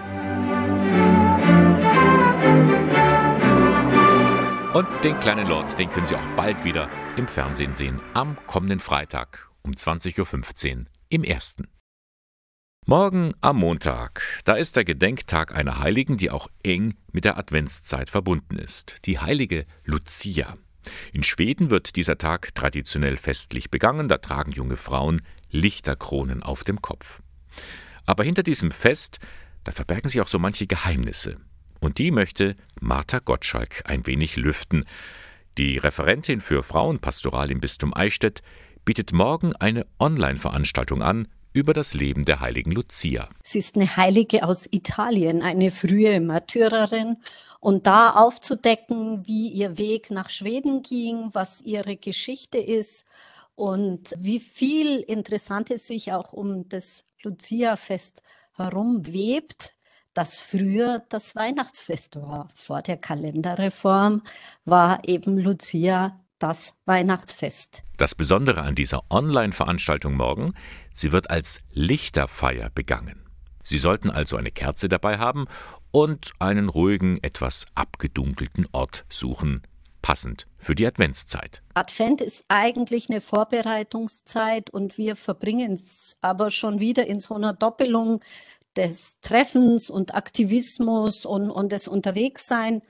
Und 4.74 4.86
den 5.04 5.18
kleinen 5.18 5.48
Lord, 5.48 5.76
den 5.78 5.90
können 5.90 6.06
Sie 6.06 6.14
auch 6.14 6.26
bald 6.36 6.64
wieder 6.64 6.88
im 7.16 7.26
Fernsehen 7.26 7.74
sehen. 7.74 8.00
Am 8.14 8.36
kommenden 8.46 8.78
Freitag 8.78 9.50
um 9.62 9.72
20.15 9.72 10.76
Uhr 10.78 10.84
im 11.10 11.24
ersten. 11.24 11.68
Morgen 12.90 13.34
am 13.42 13.58
Montag, 13.58 14.22
da 14.44 14.54
ist 14.54 14.74
der 14.76 14.82
Gedenktag 14.82 15.54
einer 15.54 15.78
Heiligen, 15.78 16.16
die 16.16 16.30
auch 16.30 16.48
eng 16.62 16.94
mit 17.12 17.26
der 17.26 17.36
Adventszeit 17.36 18.08
verbunden 18.08 18.56
ist, 18.56 19.04
die 19.04 19.18
heilige 19.18 19.66
Lucia. 19.84 20.56
In 21.12 21.22
Schweden 21.22 21.68
wird 21.68 21.96
dieser 21.96 22.16
Tag 22.16 22.54
traditionell 22.54 23.18
festlich 23.18 23.70
begangen, 23.70 24.08
da 24.08 24.16
tragen 24.16 24.52
junge 24.52 24.78
Frauen 24.78 25.20
Lichterkronen 25.50 26.42
auf 26.42 26.64
dem 26.64 26.80
Kopf. 26.80 27.20
Aber 28.06 28.24
hinter 28.24 28.42
diesem 28.42 28.70
Fest, 28.70 29.18
da 29.64 29.72
verbergen 29.72 30.08
sich 30.08 30.22
auch 30.22 30.28
so 30.28 30.38
manche 30.38 30.66
Geheimnisse. 30.66 31.36
Und 31.80 31.98
die 31.98 32.10
möchte 32.10 32.56
Martha 32.80 33.18
Gottschalk 33.18 33.82
ein 33.84 34.06
wenig 34.06 34.36
lüften. 34.36 34.86
Die 35.58 35.76
Referentin 35.76 36.40
für 36.40 36.62
Frauenpastoral 36.62 37.50
im 37.50 37.60
Bistum 37.60 37.92
Eichstätt 37.94 38.40
bietet 38.86 39.12
morgen 39.12 39.54
eine 39.56 39.86
Online-Veranstaltung 39.98 41.02
an 41.02 41.28
über 41.58 41.74
das 41.74 41.94
Leben 41.94 42.24
der 42.24 42.40
heiligen 42.40 42.72
Lucia. 42.72 43.28
Sie 43.42 43.58
ist 43.58 43.76
eine 43.76 43.96
Heilige 43.96 44.44
aus 44.44 44.66
Italien, 44.70 45.42
eine 45.42 45.70
frühe 45.70 46.20
Märtyrerin. 46.20 47.18
Und 47.60 47.86
da 47.86 48.10
aufzudecken, 48.10 49.26
wie 49.26 49.48
ihr 49.48 49.78
Weg 49.78 50.10
nach 50.10 50.30
Schweden 50.30 50.82
ging, 50.82 51.30
was 51.32 51.60
ihre 51.60 51.96
Geschichte 51.96 52.58
ist 52.58 53.04
und 53.56 54.14
wie 54.16 54.38
viel 54.38 55.00
Interessantes 55.00 55.88
sich 55.88 56.12
auch 56.12 56.32
um 56.32 56.68
das 56.68 57.04
Lucia-Fest 57.22 58.22
herum 58.54 59.04
webt, 59.06 59.74
das 60.14 60.38
früher 60.38 61.02
das 61.08 61.34
Weihnachtsfest 61.34 62.16
war. 62.16 62.48
Vor 62.54 62.82
der 62.82 62.96
Kalenderreform 62.96 64.22
war 64.64 65.00
eben 65.06 65.38
Lucia 65.38 66.20
das 66.38 66.74
Weihnachtsfest. 66.84 67.82
Das 67.96 68.14
Besondere 68.14 68.62
an 68.62 68.74
dieser 68.74 69.02
Online-Veranstaltung 69.10 70.14
morgen, 70.14 70.54
sie 70.94 71.12
wird 71.12 71.30
als 71.30 71.60
Lichterfeier 71.72 72.70
begangen. 72.70 73.24
Sie 73.62 73.78
sollten 73.78 74.10
also 74.10 74.36
eine 74.36 74.50
Kerze 74.50 74.88
dabei 74.88 75.18
haben 75.18 75.46
und 75.90 76.32
einen 76.38 76.68
ruhigen, 76.68 77.18
etwas 77.22 77.66
abgedunkelten 77.74 78.66
Ort 78.72 79.04
suchen, 79.08 79.62
passend 80.00 80.46
für 80.56 80.74
die 80.74 80.86
Adventszeit. 80.86 81.62
Advent 81.74 82.20
ist 82.20 82.44
eigentlich 82.48 83.10
eine 83.10 83.20
Vorbereitungszeit 83.20 84.70
und 84.70 84.96
wir 84.96 85.16
verbringen 85.16 85.74
es 85.74 86.16
aber 86.20 86.50
schon 86.50 86.80
wieder 86.80 87.06
in 87.06 87.20
so 87.20 87.34
einer 87.34 87.52
Doppelung 87.52 88.20
des 88.76 89.18
Treffens 89.20 89.90
und 89.90 90.14
Aktivismus 90.14 91.26
und, 91.26 91.50
und 91.50 91.72
des 91.72 91.88
Unterwegssein. 91.88 92.80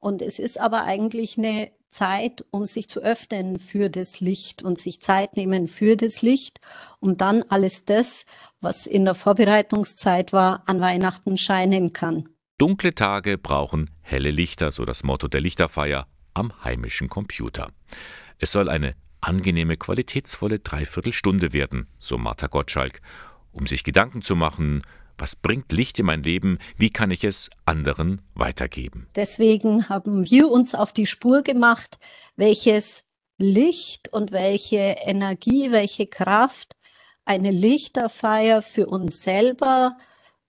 Und 0.00 0.20
es 0.20 0.38
ist 0.38 0.60
aber 0.60 0.84
eigentlich 0.84 1.38
eine 1.38 1.70
Zeit, 1.90 2.44
um 2.50 2.66
sich 2.66 2.88
zu 2.88 3.00
öffnen 3.00 3.58
für 3.58 3.88
das 3.90 4.20
Licht 4.20 4.62
und 4.62 4.78
sich 4.78 5.00
Zeit 5.00 5.36
nehmen 5.36 5.68
für 5.68 5.96
das 5.96 6.22
Licht, 6.22 6.60
um 7.00 7.16
dann 7.16 7.42
alles 7.48 7.84
das, 7.84 8.24
was 8.60 8.86
in 8.86 9.04
der 9.04 9.14
Vorbereitungszeit 9.14 10.32
war, 10.32 10.62
an 10.66 10.80
Weihnachten 10.80 11.38
scheinen 11.38 11.92
kann. 11.92 12.28
Dunkle 12.58 12.94
Tage 12.94 13.38
brauchen 13.38 13.90
helle 14.00 14.30
Lichter, 14.30 14.72
so 14.72 14.84
das 14.84 15.02
Motto 15.02 15.28
der 15.28 15.40
Lichterfeier 15.40 16.06
am 16.34 16.52
heimischen 16.64 17.08
Computer. 17.08 17.68
Es 18.38 18.52
soll 18.52 18.68
eine 18.68 18.94
angenehme, 19.20 19.76
qualitätsvolle 19.76 20.60
Dreiviertelstunde 20.60 21.52
werden, 21.52 21.88
so 21.98 22.18
Martha 22.18 22.46
Gottschalk, 22.46 23.00
um 23.52 23.66
sich 23.66 23.84
Gedanken 23.84 24.22
zu 24.22 24.36
machen, 24.36 24.82
was 25.18 25.36
bringt 25.36 25.72
Licht 25.72 25.98
in 25.98 26.06
mein 26.06 26.22
Leben? 26.22 26.58
Wie 26.76 26.90
kann 26.90 27.10
ich 27.10 27.24
es 27.24 27.50
anderen 27.64 28.22
weitergeben? 28.34 29.08
Deswegen 29.14 29.88
haben 29.88 30.30
wir 30.30 30.50
uns 30.50 30.74
auf 30.74 30.92
die 30.92 31.06
Spur 31.06 31.42
gemacht, 31.42 31.98
welches 32.36 33.02
Licht 33.38 34.12
und 34.12 34.32
welche 34.32 34.96
Energie, 35.04 35.70
welche 35.70 36.06
Kraft 36.06 36.76
eine 37.24 37.50
Lichterfeier 37.50 38.62
für 38.62 38.86
uns 38.86 39.22
selber 39.22 39.96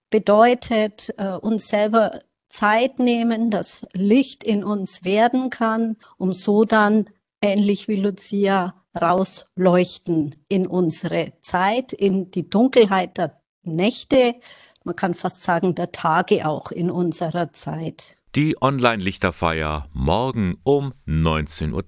bedeutet, 0.10 1.14
äh, 1.18 1.32
uns 1.32 1.68
selber 1.68 2.20
Zeit 2.50 3.00
nehmen, 3.00 3.52
dass 3.52 3.86
Licht 3.94 4.44
in 4.44 4.64
uns 4.64 5.04
werden 5.04 5.50
kann, 5.50 5.98
um 6.18 6.32
so 6.32 6.64
dann 6.64 7.06
ähnlich 7.42 7.88
wie 7.88 7.98
Lucia 7.98 8.76
rausleuchten 9.00 10.36
in 10.48 10.66
unsere 10.66 11.34
Zeit, 11.42 11.94
in 11.94 12.32
die 12.32 12.50
Dunkelheit 12.50 13.18
der 13.18 13.37
Nächte, 13.76 14.36
man 14.84 14.96
kann 14.96 15.14
fast 15.14 15.44
sagen 15.44 15.76
der 15.76 15.92
Tage 15.92 16.48
auch 16.48 16.72
in 16.72 16.90
unserer 16.90 17.52
Zeit. 17.52 18.18
Die 18.36 18.56
Online-Lichterfeier 18.62 19.90
morgen 19.94 20.58
um 20.64 20.94
19.30 21.08 21.74
Uhr. 21.74 21.82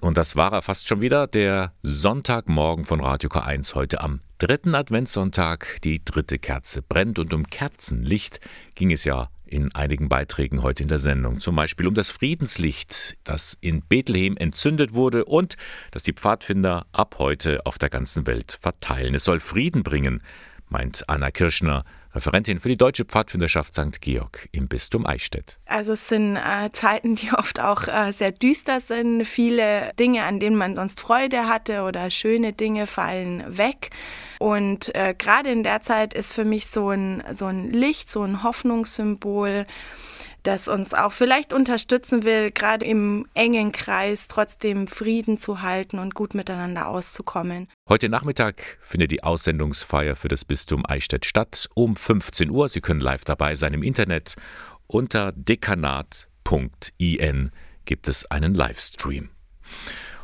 Und 0.00 0.16
das 0.16 0.36
war 0.36 0.52
er 0.52 0.62
fast 0.62 0.88
schon 0.88 1.02
wieder, 1.02 1.26
der 1.26 1.72
Sonntagmorgen 1.82 2.84
von 2.84 3.00
Radio 3.00 3.28
K1 3.28 3.74
heute 3.74 4.00
am 4.00 4.20
dritten 4.38 4.76
Adventssonntag. 4.76 5.78
Die 5.82 6.04
dritte 6.04 6.38
Kerze 6.38 6.82
brennt 6.82 7.18
und 7.18 7.34
um 7.34 7.44
Kerzenlicht 7.44 8.38
ging 8.76 8.92
es 8.92 9.02
ja 9.04 9.28
in 9.44 9.74
einigen 9.74 10.08
Beiträgen 10.08 10.62
heute 10.62 10.84
in 10.84 10.88
der 10.88 11.00
Sendung. 11.00 11.40
Zum 11.40 11.56
Beispiel 11.56 11.88
um 11.88 11.94
das 11.94 12.10
Friedenslicht, 12.10 13.16
das 13.24 13.58
in 13.60 13.82
Bethlehem 13.82 14.36
entzündet 14.36 14.92
wurde 14.92 15.24
und 15.24 15.56
das 15.90 16.04
die 16.04 16.12
Pfadfinder 16.12 16.86
ab 16.92 17.16
heute 17.18 17.66
auf 17.66 17.76
der 17.78 17.90
ganzen 17.90 18.28
Welt 18.28 18.56
verteilen. 18.60 19.16
Es 19.16 19.24
soll 19.24 19.40
Frieden 19.40 19.82
bringen, 19.82 20.22
meint 20.68 21.08
Anna 21.08 21.32
Kirschner, 21.32 21.84
Referentin 22.18 22.58
für 22.58 22.68
die 22.68 22.76
Deutsche 22.76 23.04
Pfadfinderschaft 23.04 23.74
St. 23.74 24.00
Georg 24.00 24.48
im 24.50 24.66
Bistum 24.66 25.06
Eichstätt. 25.06 25.60
Also 25.66 25.92
es 25.92 26.08
sind 26.08 26.36
äh, 26.36 26.72
Zeiten, 26.72 27.14
die 27.14 27.32
oft 27.32 27.60
auch 27.60 27.86
äh, 27.86 28.12
sehr 28.12 28.32
düster 28.32 28.80
sind. 28.80 29.24
Viele 29.24 29.92
Dinge, 30.00 30.24
an 30.24 30.40
denen 30.40 30.56
man 30.56 30.74
sonst 30.74 31.00
Freude 31.00 31.46
hatte 31.46 31.82
oder 31.82 32.10
schöne 32.10 32.52
Dinge 32.52 32.88
fallen 32.88 33.44
weg. 33.56 33.90
Und 34.40 34.92
äh, 34.96 35.14
gerade 35.16 35.50
in 35.50 35.62
der 35.62 35.82
Zeit 35.82 36.12
ist 36.12 36.32
für 36.32 36.44
mich 36.44 36.66
so 36.66 36.90
ein, 36.90 37.22
so 37.36 37.46
ein 37.46 37.70
Licht, 37.70 38.10
so 38.10 38.24
ein 38.24 38.42
Hoffnungssymbol 38.42 39.64
das 40.48 40.66
uns 40.66 40.94
auch 40.94 41.12
vielleicht 41.12 41.52
unterstützen 41.52 42.24
will, 42.24 42.50
gerade 42.50 42.86
im 42.86 43.26
engen 43.34 43.70
Kreis 43.70 44.28
trotzdem 44.28 44.86
Frieden 44.86 45.36
zu 45.36 45.60
halten 45.60 45.98
und 45.98 46.14
gut 46.14 46.34
miteinander 46.34 46.88
auszukommen. 46.88 47.68
Heute 47.86 48.08
Nachmittag 48.08 48.78
findet 48.80 49.12
die 49.12 49.22
Aussendungsfeier 49.22 50.16
für 50.16 50.28
das 50.28 50.46
Bistum 50.46 50.86
Eichstätt 50.86 51.26
statt 51.26 51.68
um 51.74 51.96
15 51.96 52.48
Uhr. 52.50 52.70
Sie 52.70 52.80
können 52.80 53.00
live 53.00 53.24
dabei 53.24 53.54
sein 53.56 53.74
im 53.74 53.82
Internet. 53.82 54.36
Unter 54.86 55.32
dekanat.in 55.32 56.30
gibt 57.84 58.08
es 58.08 58.30
einen 58.30 58.54
Livestream. 58.54 59.28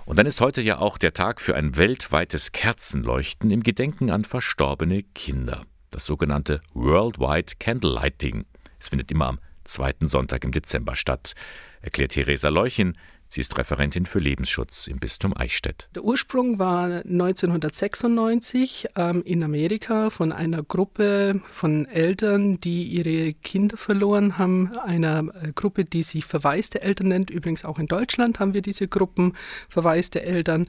Und 0.07 0.19
dann 0.19 0.25
ist 0.25 0.41
heute 0.41 0.63
ja 0.63 0.79
auch 0.79 0.97
der 0.97 1.13
Tag 1.13 1.39
für 1.39 1.55
ein 1.55 1.77
weltweites 1.77 2.53
Kerzenleuchten 2.53 3.51
im 3.51 3.63
Gedenken 3.63 4.11
an 4.11 4.25
verstorbene 4.25 5.03
Kinder. 5.03 5.67
Das 5.91 6.07
sogenannte 6.07 6.63
Worldwide 6.73 7.57
Candlelighting. 7.59 8.47
Es 8.79 8.89
findet 8.89 9.11
immer 9.11 9.27
am 9.29 9.39
zweiten 9.65 10.07
Sonntag 10.07 10.45
im 10.45 10.53
Dezember 10.53 10.97
statt, 10.97 11.35
erklärt 11.81 12.13
Theresa 12.13 12.49
Leuchin. 12.49 12.97
Sie 13.29 13.41
ist 13.41 13.59
Referentin 13.59 14.07
für 14.07 14.21
Lebensschutz 14.21 14.87
im 14.87 14.99
Bistum 14.99 15.37
Eichstätt. 15.37 15.89
Der 15.95 16.05
Ursprung 16.05 16.59
war 16.59 16.85
1996 16.85 18.89
ähm, 18.95 19.23
in 19.25 19.43
Amerika 19.43 20.11
von 20.11 20.31
einer 20.31 20.63
Gruppe 20.63 21.41
von 21.51 21.87
Eltern, 21.87 22.61
die 22.61 22.85
ihre 22.85 23.33
Kinder 23.33 23.77
verloren 23.77 24.39
haben. 24.39 24.77
Einer 24.79 25.25
äh, 25.43 25.53
Gruppe, 25.53 25.85
die 25.85 26.05
sich 26.05 26.25
verwaiste 26.25 26.83
Eltern 26.83 27.09
nennt. 27.09 27.31
Übrigens 27.31 27.65
auch 27.65 27.79
in 27.79 27.87
Deutschland 27.87 28.39
haben 28.39 28.55
wir 28.55 28.63
diese 28.63 28.87
Gruppen 28.87 29.33
verwaiste 29.69 30.23
Eltern. 30.23 30.69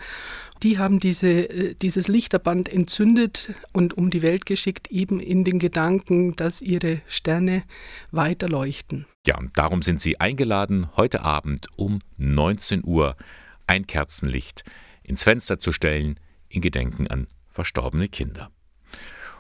Die 0.64 0.80
haben 0.80 0.99
diese, 0.99 1.28
äh, 1.28 1.76
dieses 1.76 2.08
Lichterband 2.08 2.70
entzündet 2.70 3.53
und 3.74 3.95
um 3.95 4.10
die 4.10 4.24
Welt 4.24 4.45
geschickt, 4.45 4.89
eben 4.89 5.20
in 5.20 5.43
den 5.43 5.60
Gedanken, 5.60 6.36
dass 6.36 6.62
ihre 6.62 7.01
Sterne 7.08 7.64
weiterleuchten. 8.12 9.06
Ja, 9.26 9.39
und 9.39 9.57
darum 9.57 9.82
sind 9.82 9.99
Sie 9.99 10.19
eingeladen, 10.19 10.89
heute 10.97 11.21
Abend 11.21 11.67
um 11.78 11.99
19 12.17 12.84
Uhr 12.86 13.15
ein 13.65 13.88
Kerzenlicht 13.88 14.63
ins 15.01 15.23
Fenster 15.23 15.59
zu 15.59 15.71
stellen, 15.71 16.19
in 16.47 16.61
Gedenken 16.61 17.07
an 17.07 17.28
verstorbene 17.49 18.07
Kinder. 18.07 18.51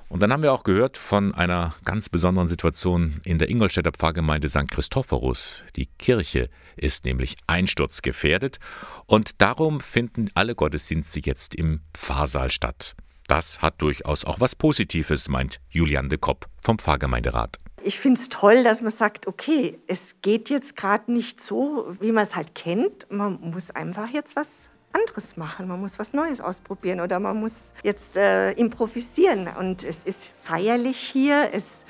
Und 0.09 0.21
dann 0.21 0.31
haben 0.31 0.43
wir 0.43 0.53
auch 0.53 0.63
gehört 0.63 0.97
von 0.97 1.33
einer 1.35 1.75
ganz 1.83 2.09
besonderen 2.09 2.47
Situation 2.47 3.21
in 3.23 3.37
der 3.37 3.49
Ingolstädter 3.49 3.91
Pfarrgemeinde 3.91 4.49
St. 4.49 4.69
Christophorus. 4.69 5.63
Die 5.75 5.87
Kirche 5.97 6.49
ist 6.75 7.05
nämlich 7.05 7.35
einsturzgefährdet 7.47 8.59
und 9.05 9.41
darum 9.41 9.81
finden 9.81 10.29
alle 10.33 10.55
Gottesdienste 10.55 11.21
jetzt 11.23 11.55
im 11.55 11.81
Pfarrsaal 11.93 12.49
statt. 12.49 12.95
Das 13.27 13.61
hat 13.61 13.81
durchaus 13.81 14.25
auch 14.25 14.39
was 14.39 14.55
Positives, 14.55 15.29
meint 15.29 15.59
Julian 15.69 16.09
de 16.09 16.19
Kopp 16.19 16.47
vom 16.61 16.77
Pfarrgemeinderat. 16.77 17.59
Ich 17.83 17.99
finde 17.99 18.19
es 18.19 18.29
toll, 18.29 18.63
dass 18.63 18.81
man 18.81 18.91
sagt, 18.91 19.27
okay, 19.27 19.79
es 19.87 20.21
geht 20.21 20.49
jetzt 20.49 20.75
gerade 20.75 21.11
nicht 21.11 21.41
so, 21.41 21.95
wie 21.99 22.11
man 22.11 22.23
es 22.23 22.35
halt 22.35 22.55
kennt. 22.55 23.11
Man 23.11 23.39
muss 23.41 23.71
einfach 23.71 24.09
jetzt 24.09 24.35
was 24.35 24.69
anderes 24.91 25.37
machen. 25.37 25.67
Man 25.67 25.81
muss 25.81 25.99
was 25.99 26.13
Neues 26.13 26.41
ausprobieren 26.41 26.99
oder 27.01 27.19
man 27.19 27.39
muss 27.39 27.73
jetzt 27.83 28.17
äh, 28.17 28.51
improvisieren. 28.53 29.47
Und 29.47 29.83
es 29.83 30.03
ist 30.03 30.33
feierlich 30.41 30.97
hier. 30.97 31.49
Es 31.51 31.85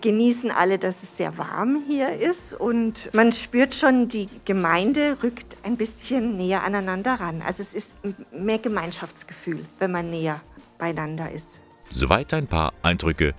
genießen 0.00 0.50
alle, 0.50 0.78
dass 0.78 1.02
es 1.02 1.16
sehr 1.16 1.36
warm 1.36 1.82
hier 1.86 2.18
ist 2.18 2.54
und 2.54 3.12
man 3.12 3.32
spürt 3.32 3.74
schon, 3.74 4.08
die 4.08 4.28
Gemeinde 4.44 5.18
rückt 5.22 5.56
ein 5.64 5.76
bisschen 5.76 6.36
näher 6.36 6.64
aneinander 6.64 7.14
ran. 7.14 7.42
Also 7.42 7.62
es 7.62 7.74
ist 7.74 7.96
mehr 8.32 8.58
Gemeinschaftsgefühl, 8.58 9.64
wenn 9.78 9.92
man 9.92 10.08
näher 10.08 10.40
beieinander 10.78 11.30
ist. 11.30 11.60
Soweit 11.90 12.32
ein 12.32 12.46
paar 12.46 12.72
Eindrücke 12.82 13.34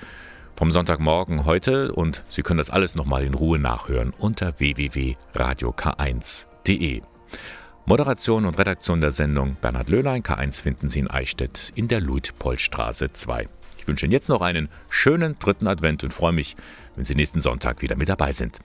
vom 0.56 0.72
Sonntagmorgen 0.72 1.44
heute 1.46 1.92
und 1.94 2.24
Sie 2.30 2.42
können 2.42 2.60
das 2.60 2.70
alles 2.70 2.96
nochmal 2.96 3.24
in 3.24 3.34
Ruhe 3.34 3.60
nachhören 3.60 4.14
unter 4.18 4.60
www.radiok1.de. 4.60 7.02
Moderation 7.86 8.46
und 8.46 8.58
Redaktion 8.58 9.02
der 9.02 9.12
Sendung 9.12 9.58
Bernhard 9.60 9.90
Löhlein, 9.90 10.24
K1 10.24 10.62
finden 10.62 10.88
Sie 10.88 11.00
in 11.00 11.10
Eichstätt 11.10 11.74
in 11.76 11.90
der 11.90 12.00
Luitpoldstraße 12.00 13.12
2. 13.12 13.50
Ich 13.78 13.86
wünsche 13.88 14.06
Ihnen 14.06 14.14
jetzt 14.14 14.30
noch 14.30 14.42
einen 14.42 14.70
schönen 14.90 15.38
dritten 15.38 15.68
Advent 15.68 16.06
und 16.06 16.14
freue 16.14 16.32
mich, 16.32 16.56
wenn 16.96 17.04
Sie 17.04 17.16
nächsten 17.16 17.42
Sonntag 17.42 17.82
wieder 17.82 17.98
mit 17.98 18.08
dabei 18.08 18.32
sind. 18.32 18.62